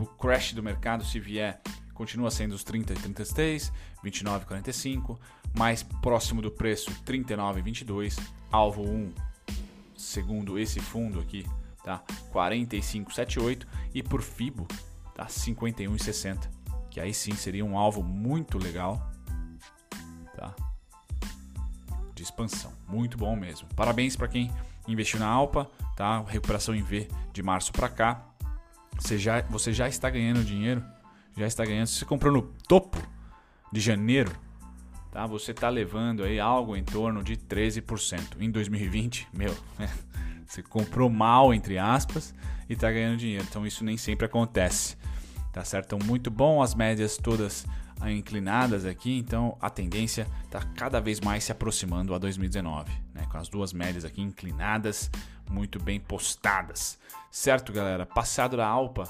O 0.00 0.06
crash 0.06 0.52
do 0.52 0.62
mercado, 0.62 1.04
se 1.04 1.20
vier, 1.20 1.60
continua 1.94 2.30
sendo 2.30 2.54
os 2.54 2.64
30 2.64 2.92
e 2.92 2.96
33, 2.96 3.72
29 4.02 4.44
e 4.44 4.46
45, 4.48 5.20
mais 5.56 5.82
próximo 5.82 6.42
do 6.42 6.50
preço 6.50 6.90
39 7.04 7.60
e 7.60 7.62
22, 7.62 8.16
alvo 8.50 8.82
1, 8.82 9.12
segundo 9.96 10.58
esse 10.58 10.80
fundo 10.80 11.20
aqui, 11.20 11.46
tá? 11.84 12.02
45,78 12.32 13.66
e 13.94 14.02
por 14.02 14.22
FIBO 14.22 14.66
tá 15.14 15.26
51,60, 15.26 16.48
que 16.90 17.00
aí 17.00 17.14
sim 17.14 17.34
seria 17.36 17.64
um 17.64 17.78
alvo 17.78 18.02
muito 18.02 18.58
legal, 18.58 19.10
tá? 20.34 20.54
De 22.14 22.22
expansão, 22.22 22.72
muito 22.88 23.16
bom 23.16 23.36
mesmo. 23.36 23.68
Parabéns 23.76 24.16
para 24.16 24.28
quem 24.28 24.50
investiu 24.88 25.20
na 25.20 25.26
Alpa, 25.26 25.70
tá? 25.96 26.24
Recuperação 26.26 26.74
em 26.74 26.82
V 26.82 27.08
de 27.32 27.42
março 27.42 27.72
para 27.72 27.88
cá. 27.88 28.26
Você 28.98 29.18
já, 29.18 29.40
você 29.42 29.72
já 29.72 29.88
está 29.88 30.10
ganhando 30.10 30.44
dinheiro 30.44 30.82
já 31.36 31.46
está 31.46 31.64
ganhando. 31.64 31.86
Se 31.86 31.98
você 31.98 32.04
comprou 32.04 32.32
no 32.32 32.42
topo 32.42 32.98
de 33.72 33.80
janeiro, 33.80 34.32
tá? 35.10 35.26
Você 35.26 35.52
está 35.52 35.68
levando 35.68 36.22
aí 36.22 36.38
algo 36.38 36.76
em 36.76 36.84
torno 36.84 37.22
de 37.22 37.36
13%. 37.36 38.40
Em 38.40 38.50
2020, 38.50 39.28
meu, 39.32 39.54
você 40.46 40.62
comprou 40.62 41.08
mal 41.08 41.54
entre 41.54 41.78
aspas 41.78 42.34
e 42.68 42.74
está 42.74 42.90
ganhando 42.90 43.18
dinheiro. 43.18 43.44
Então 43.48 43.66
isso 43.66 43.84
nem 43.84 43.96
sempre 43.96 44.26
acontece. 44.26 44.96
Tá 45.52 45.64
certo? 45.64 45.94
Então 45.94 46.06
muito 46.06 46.30
bom 46.30 46.62
as 46.62 46.74
médias 46.74 47.16
todas 47.16 47.66
inclinadas 48.10 48.84
aqui, 48.84 49.18
então 49.18 49.56
a 49.60 49.70
tendência 49.70 50.26
está 50.44 50.60
cada 50.74 51.00
vez 51.00 51.20
mais 51.20 51.44
se 51.44 51.52
aproximando 51.52 52.14
a 52.14 52.18
2019, 52.18 52.90
né? 53.14 53.26
com 53.30 53.38
as 53.38 53.48
duas 53.48 53.72
médias 53.72 54.04
aqui 54.04 54.20
inclinadas, 54.20 55.10
muito 55.50 55.78
bem 55.82 56.00
postadas. 56.00 56.98
Certo, 57.30 57.72
galera? 57.72 58.04
Passado 58.04 58.56
da 58.56 58.66
Alpa, 58.66 59.04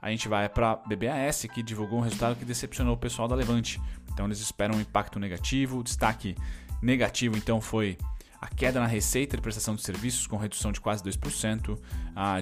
a 0.00 0.10
gente 0.10 0.28
vai 0.28 0.48
para 0.48 0.76
BBAS, 0.76 1.46
que 1.52 1.62
divulgou 1.62 1.98
um 1.98 2.02
resultado 2.02 2.36
que 2.36 2.44
decepcionou 2.44 2.94
o 2.94 2.98
pessoal 2.98 3.26
da 3.26 3.34
Levante. 3.34 3.80
Então 4.12 4.26
eles 4.26 4.40
esperam 4.40 4.76
um 4.76 4.80
impacto 4.80 5.18
negativo. 5.18 5.78
O 5.78 5.82
destaque 5.82 6.36
negativo, 6.80 7.36
então, 7.36 7.60
foi 7.60 7.98
a 8.40 8.46
queda 8.46 8.80
na 8.80 8.86
receita 8.86 9.36
de 9.36 9.42
prestação 9.42 9.74
de 9.74 9.82
serviços, 9.82 10.26
com 10.26 10.36
redução 10.36 10.70
de 10.70 10.80
quase 10.80 11.02
2% 11.02 11.78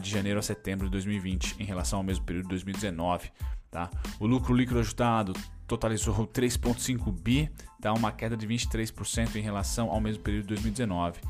de 0.00 0.10
janeiro 0.10 0.38
a 0.38 0.42
setembro 0.42 0.86
de 0.86 0.92
2020, 0.92 1.56
em 1.58 1.64
relação 1.64 1.98
ao 1.98 2.02
mesmo 2.02 2.24
período 2.24 2.44
de 2.44 2.50
2019. 2.50 3.30
Tá? 3.76 3.90
O 4.18 4.26
lucro 4.26 4.54
líquido 4.54 4.80
ajustado 4.80 5.34
totalizou 5.66 6.14
3,5 6.26 7.12
bi, 7.12 7.50
tá? 7.78 7.92
uma 7.92 8.10
queda 8.10 8.34
de 8.34 8.48
23% 8.48 9.36
em 9.36 9.42
relação 9.42 9.90
ao 9.90 10.00
mesmo 10.00 10.22
período 10.22 10.44
de 10.44 10.54
2019. 10.54 11.20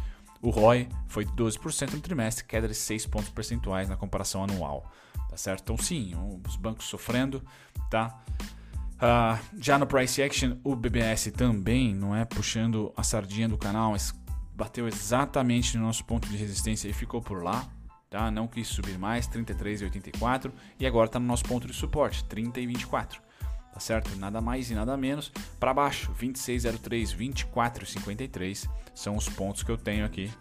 O 0.40 0.50
ROI 0.50 0.88
foi 1.09 1.24
12% 1.24 1.94
no 1.94 2.00
trimestre, 2.00 2.44
queda 2.44 2.68
de 2.68 2.74
6 2.76 3.06
pontos 3.06 3.30
percentuais 3.30 3.88
na 3.88 3.96
comparação 3.96 4.44
anual. 4.44 4.88
Tá 5.28 5.37
certo? 5.37 5.62
Então, 5.62 5.76
sim, 5.76 6.12
os 6.46 6.54
bancos 6.54 6.87
sofrendo. 6.87 7.42
Tá? 7.90 8.16
Uh, 8.94 9.44
já 9.59 9.76
no 9.76 9.85
Price 9.85 10.22
Action, 10.22 10.56
o 10.62 10.76
BBS 10.76 11.32
também 11.32 11.92
não 11.92 12.14
é 12.14 12.24
puxando 12.24 12.92
a 12.96 13.02
sardinha 13.02 13.48
do 13.48 13.59
canal, 13.59 13.90
mas 13.90 14.14
bateu 14.54 14.87
exatamente 14.87 15.76
no 15.76 15.82
nosso 15.82 16.04
ponto 16.04 16.28
de 16.28 16.37
resistência 16.37 16.88
e 16.88 16.92
ficou 16.92 17.20
por 17.20 17.42
lá. 17.42 17.66
Tá? 18.09 18.31
Não 18.31 18.47
quis 18.47 18.69
subir 18.69 18.99
mais, 18.99 19.27
33,84 19.29 20.53
e 20.79 20.87
agora 20.87 21.07
está 21.07 21.19
no 21.19 21.27
nosso 21.27 21.45
ponto 21.45 21.66
de 21.66 21.75
suporte, 21.75 22.25
30,24 22.25 23.19
tá 23.77 23.81
certo? 23.81 24.16
Nada 24.16 24.40
mais 24.40 24.71
e 24.71 24.75
nada 24.75 24.97
menos. 24.97 25.31
Para 25.61 25.75
baixo, 25.75 26.07
2603, 26.19 27.12
2453 27.12 28.66
são 28.95 29.14
os 29.16 29.29
pontos 29.29 29.62
que 29.62 29.71
eu 29.71 29.77
tenho 29.77 30.07
aqui 30.07 30.33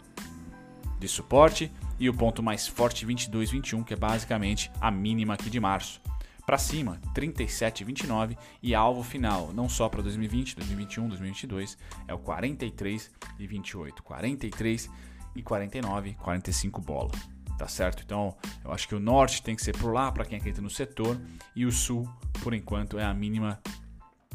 de 0.98 1.06
suporte 1.06 1.70
e 1.98 2.08
o 2.08 2.14
ponto 2.14 2.42
mais 2.42 2.66
forte 2.66 3.04
2221, 3.04 3.84
que 3.84 3.92
é 3.92 3.96
basicamente 3.96 4.72
a 4.80 4.90
mínima 4.90 5.34
aqui 5.34 5.50
de 5.50 5.60
março. 5.60 6.00
Para 6.46 6.56
cima, 6.56 6.98
37,29 7.14 8.38
e 8.62 8.74
alvo 8.74 9.02
final, 9.02 9.52
não 9.52 9.68
só 9.68 9.86
para 9.90 10.00
2020, 10.00 10.56
2021, 10.56 11.08
2022, 11.08 11.76
é 12.08 12.14
o 12.14 12.18
43 12.18 13.10
e 13.38 13.46
28, 13.46 14.02
43 14.02 14.90
e 15.34 15.42
49, 15.42 16.14
45 16.14 16.80
bola 16.80 17.35
tá 17.58 17.68
certo? 17.68 18.02
Então, 18.04 18.36
eu 18.64 18.72
acho 18.72 18.86
que 18.88 18.94
o 18.94 19.00
norte 19.00 19.42
tem 19.42 19.56
que 19.56 19.62
ser 19.62 19.76
por 19.76 19.92
lá 19.92 20.10
para 20.12 20.24
quem 20.24 20.38
acredita 20.38 20.62
no 20.62 20.70
setor 20.70 21.18
e 21.54 21.64
o 21.64 21.72
sul, 21.72 22.08
por 22.42 22.54
enquanto, 22.54 22.98
é 22.98 23.04
a 23.04 23.14
mínima 23.14 23.60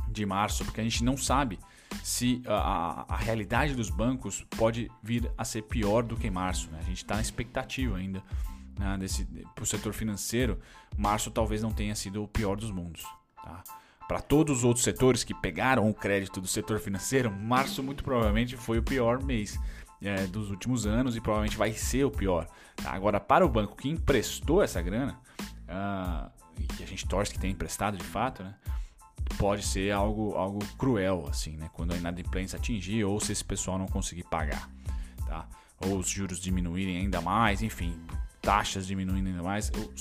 de 0.10 0.26
março, 0.26 0.66
porque 0.66 0.82
a 0.82 0.84
gente 0.84 1.04
não 1.04 1.16
sabe 1.16 1.60
se 2.04 2.42
a, 2.46 3.06
a, 3.14 3.18
realidade 3.18 3.76
dos 3.76 3.90
bancos 3.90 4.46
pode 4.58 4.90
vir 5.04 5.32
a 5.38 5.46
ser 5.46 5.64
pior 5.64 6.04
do 6.04 6.16
que 6.16 6.30
março. 6.30 6.70
Né? 6.72 6.80
A 6.82 6.84
gente 6.84 6.98
está 6.98 7.16
na 7.16 7.22
expectativa 7.22 7.98
ainda 7.98 8.24
né, 8.78 8.98
para 9.54 9.64
o 9.64 9.68
setor 9.68 9.94
financeiro. 9.94 10.60
Março 10.98 11.30
talvez 11.30 11.62
não 11.62 11.72
tenha 11.72 11.96
sido 11.96 12.24
o 12.24 12.28
pior 12.28 12.56
dos 12.56 12.72
mundos. 12.72 13.04
Tá? 13.44 13.64
Para 14.08 14.22
todos 14.22 14.60
os 14.60 14.64
outros 14.64 14.84
setores 14.84 15.24
que 15.24 15.34
pegaram 15.34 15.90
o 15.90 15.94
crédito 15.94 16.42
do 16.42 16.48
setor 16.48 16.80
financeiro, 16.80 17.32
março 17.32 17.82
muito 17.82 18.04
provavelmente 18.04 18.58
foi 18.58 18.78
o 18.80 18.84
pior 18.84 19.24
mês 19.24 19.60
é, 20.02 20.26
dos 20.28 20.50
últimos 20.50 20.86
anos 20.88 21.16
e 21.16 21.22
provavelmente 21.22 21.58
vai 21.58 21.74
ser 21.74 22.04
o 22.04 22.12
pior. 22.12 22.48
Tá? 22.76 22.92
Agora, 22.92 23.20
para 23.20 23.46
o 23.46 23.50
banco 23.50 23.76
que 23.76 23.90
emprestou 23.90 24.64
essa 24.64 24.82
grana, 24.82 25.20
uh, 25.70 26.30
e 26.60 26.64
que 26.64 26.84
a 26.84 26.88
gente 26.88 27.08
torce 27.08 27.34
que 27.34 27.40
tenha 27.40 27.54
emprestado 27.54 27.98
de 27.98 28.04
fato, 28.04 28.44
né? 28.44 28.56
pode 29.38 29.64
ser 29.66 29.92
algo, 29.92 30.36
algo 30.36 30.60
cruel, 30.78 31.26
assim, 31.30 31.56
né? 31.56 31.70
quando 31.74 31.94
a 31.94 31.98
inadimplência 31.98 32.58
atingir 32.58 33.04
ou 33.06 33.20
se 33.20 33.32
esse 33.32 33.44
pessoal 33.44 33.78
não 33.78 33.88
conseguir 33.88 34.24
pagar. 34.24 34.70
Tá? 35.26 35.48
Ou 35.86 35.98
os 35.98 36.10
juros 36.10 36.40
diminuírem 36.40 36.98
ainda 36.98 37.22
mais, 37.22 37.62
enfim, 37.62 38.00
taxas 38.42 38.86
diminuindo 38.86 39.28
ainda 39.28 39.44
mais. 39.44 39.70
O 39.70 39.94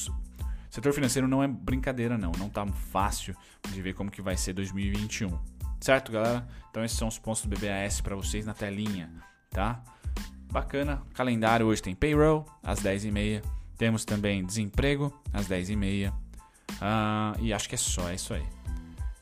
setor 0.68 0.92
financeiro 0.92 1.28
não 1.28 1.42
é 1.42 1.48
brincadeira, 1.48 2.18
não. 2.18 2.32
Não 2.32 2.48
tá 2.48 2.66
fácil 2.66 3.34
de 3.70 3.80
ver 3.80 3.94
como 3.94 4.10
que 4.10 4.20
vai 4.20 4.36
ser 4.36 4.52
2021. 4.52 5.38
Certo, 5.80 6.12
galera? 6.12 6.46
Então 6.70 6.84
esses 6.84 6.98
são 6.98 7.08
os 7.08 7.18
pontos 7.18 7.42
do 7.42 7.48
BBAS 7.48 8.02
para 8.02 8.14
vocês 8.14 8.44
na 8.44 8.52
telinha 8.52 9.10
tá? 9.50 9.82
Bacana. 10.50 11.02
Calendário 11.14 11.66
hoje 11.66 11.82
tem 11.82 11.94
payroll 11.94 12.46
às 12.62 12.80
10h30. 12.80 13.42
Temos 13.76 14.04
também 14.04 14.44
desemprego 14.44 15.12
às 15.32 15.48
10h30. 15.48 16.12
Ah, 16.80 17.34
e 17.38 17.52
acho 17.52 17.68
que 17.68 17.74
é 17.74 17.78
só, 17.78 18.08
é 18.08 18.14
isso 18.14 18.34
aí. 18.34 18.44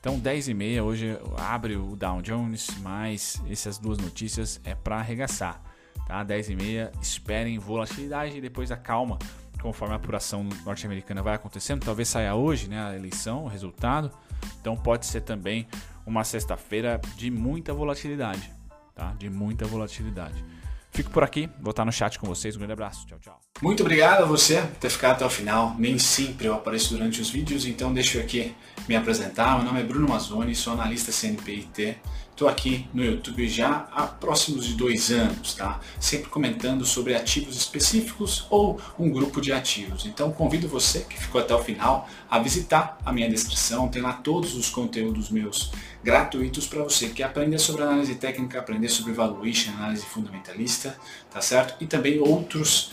Então 0.01 0.21
10h30 0.21 0.83
hoje 0.83 1.19
abre 1.37 1.77
o 1.77 1.97
Dow 1.97 2.23
Jones, 2.23 2.69
mas 2.81 3.43
essas 3.51 3.79
duas 3.79 3.99
notícias 3.99 4.61
é 4.65 4.75
para 4.75 4.97
arregaçar. 4.97 5.61
Tá? 6.07 6.25
10h30, 6.25 6.93
esperem 7.03 7.59
volatilidade 7.59 8.37
e 8.37 8.41
depois 8.41 8.71
a 8.71 8.77
calma 8.77 9.19
conforme 9.61 9.95
a 9.95 9.97
apuração 9.97 10.45
norte-americana 10.65 11.21
vai 11.23 11.35
acontecendo. 11.35 11.85
Talvez 11.85 12.09
saia 12.09 12.35
hoje 12.35 12.69
né, 12.69 12.81
a 12.81 12.95
eleição, 12.95 13.45
o 13.45 13.49
resultado. 13.49 14.11
Então 14.61 14.77
pode 14.77 15.05
ser 15.05 15.23
também 15.23 15.67
uma 16.07 16.23
sexta-feira 16.23 17.01
de 17.17 17.31
muita 17.31 17.75
volatilidade 17.75 18.58
tá? 18.99 19.15
De 19.17 19.31
muita 19.31 19.65
volatilidade. 19.65 20.45
Fico 20.91 21.11
por 21.11 21.23
aqui, 21.23 21.49
vou 21.61 21.71
estar 21.71 21.85
no 21.85 21.93
chat 21.93 22.19
com 22.19 22.27
vocês. 22.27 22.57
Um 22.57 22.59
grande 22.59 22.73
abraço. 22.73 23.07
Tchau, 23.07 23.19
tchau. 23.21 23.48
Muito 23.61 23.83
obrigado 23.83 24.23
a 24.23 24.25
você 24.25 24.61
por 24.61 24.77
ter 24.77 24.89
ficado 24.89 25.17
até 25.17 25.27
o 25.27 25.31
final. 25.31 25.75
Nem 25.77 25.99
sempre 25.99 26.47
eu 26.47 26.55
apareço 26.55 26.95
durante 26.95 27.21
os 27.21 27.29
vídeos, 27.29 27.67
então 27.67 27.93
deixa 27.93 28.19
eu 28.19 28.23
aqui 28.23 28.55
me 28.89 28.95
apresentar. 28.95 29.57
Meu 29.57 29.65
nome 29.65 29.81
é 29.81 29.83
Bruno 29.83 30.09
Mazzoni, 30.09 30.55
sou 30.55 30.75
analista 30.75 31.11
CNPIT. 31.11 31.97
Estou 32.31 32.47
aqui 32.47 32.89
no 32.95 33.05
YouTube 33.05 33.49
já 33.49 33.89
há 33.91 34.07
próximos 34.07 34.65
de 34.65 34.75
dois 34.75 35.11
anos, 35.11 35.55
tá? 35.55 35.81
Sempre 35.99 36.31
comentando 36.31 36.85
sobre 36.85 37.17
ativos 37.17 37.57
específicos 37.57 38.47
ou 38.49 38.81
um 38.97 39.11
grupo 39.11 39.41
de 39.41 39.53
ativos. 39.53 40.07
Então 40.07 40.31
convido 40.31 40.69
você 40.69 41.01
que 41.01 41.19
ficou 41.19 41.41
até 41.41 41.53
o 41.53 41.59
final 41.61 42.09
a 42.31 42.39
visitar 42.39 42.97
a 43.05 43.13
minha 43.13 43.29
descrição. 43.29 43.89
Tem 43.89 44.01
lá 44.01 44.13
todos 44.13 44.55
os 44.55 44.71
conteúdos 44.71 45.31
meus 45.31 45.73
gratuitos 46.01 46.65
para 46.65 46.85
você 46.85 47.09
que 47.09 47.25
aprender 47.25 47.59
sobre 47.59 47.83
análise 47.83 48.15
técnica, 48.15 48.61
aprender 48.61 48.89
sobre 48.89 49.13
valuation, 49.13 49.73
análise 49.73 50.07
fundamentalista, 50.07 50.97
tá 51.29 51.41
certo? 51.41 51.75
E 51.83 51.89
também 51.89 52.21
outros 52.21 52.93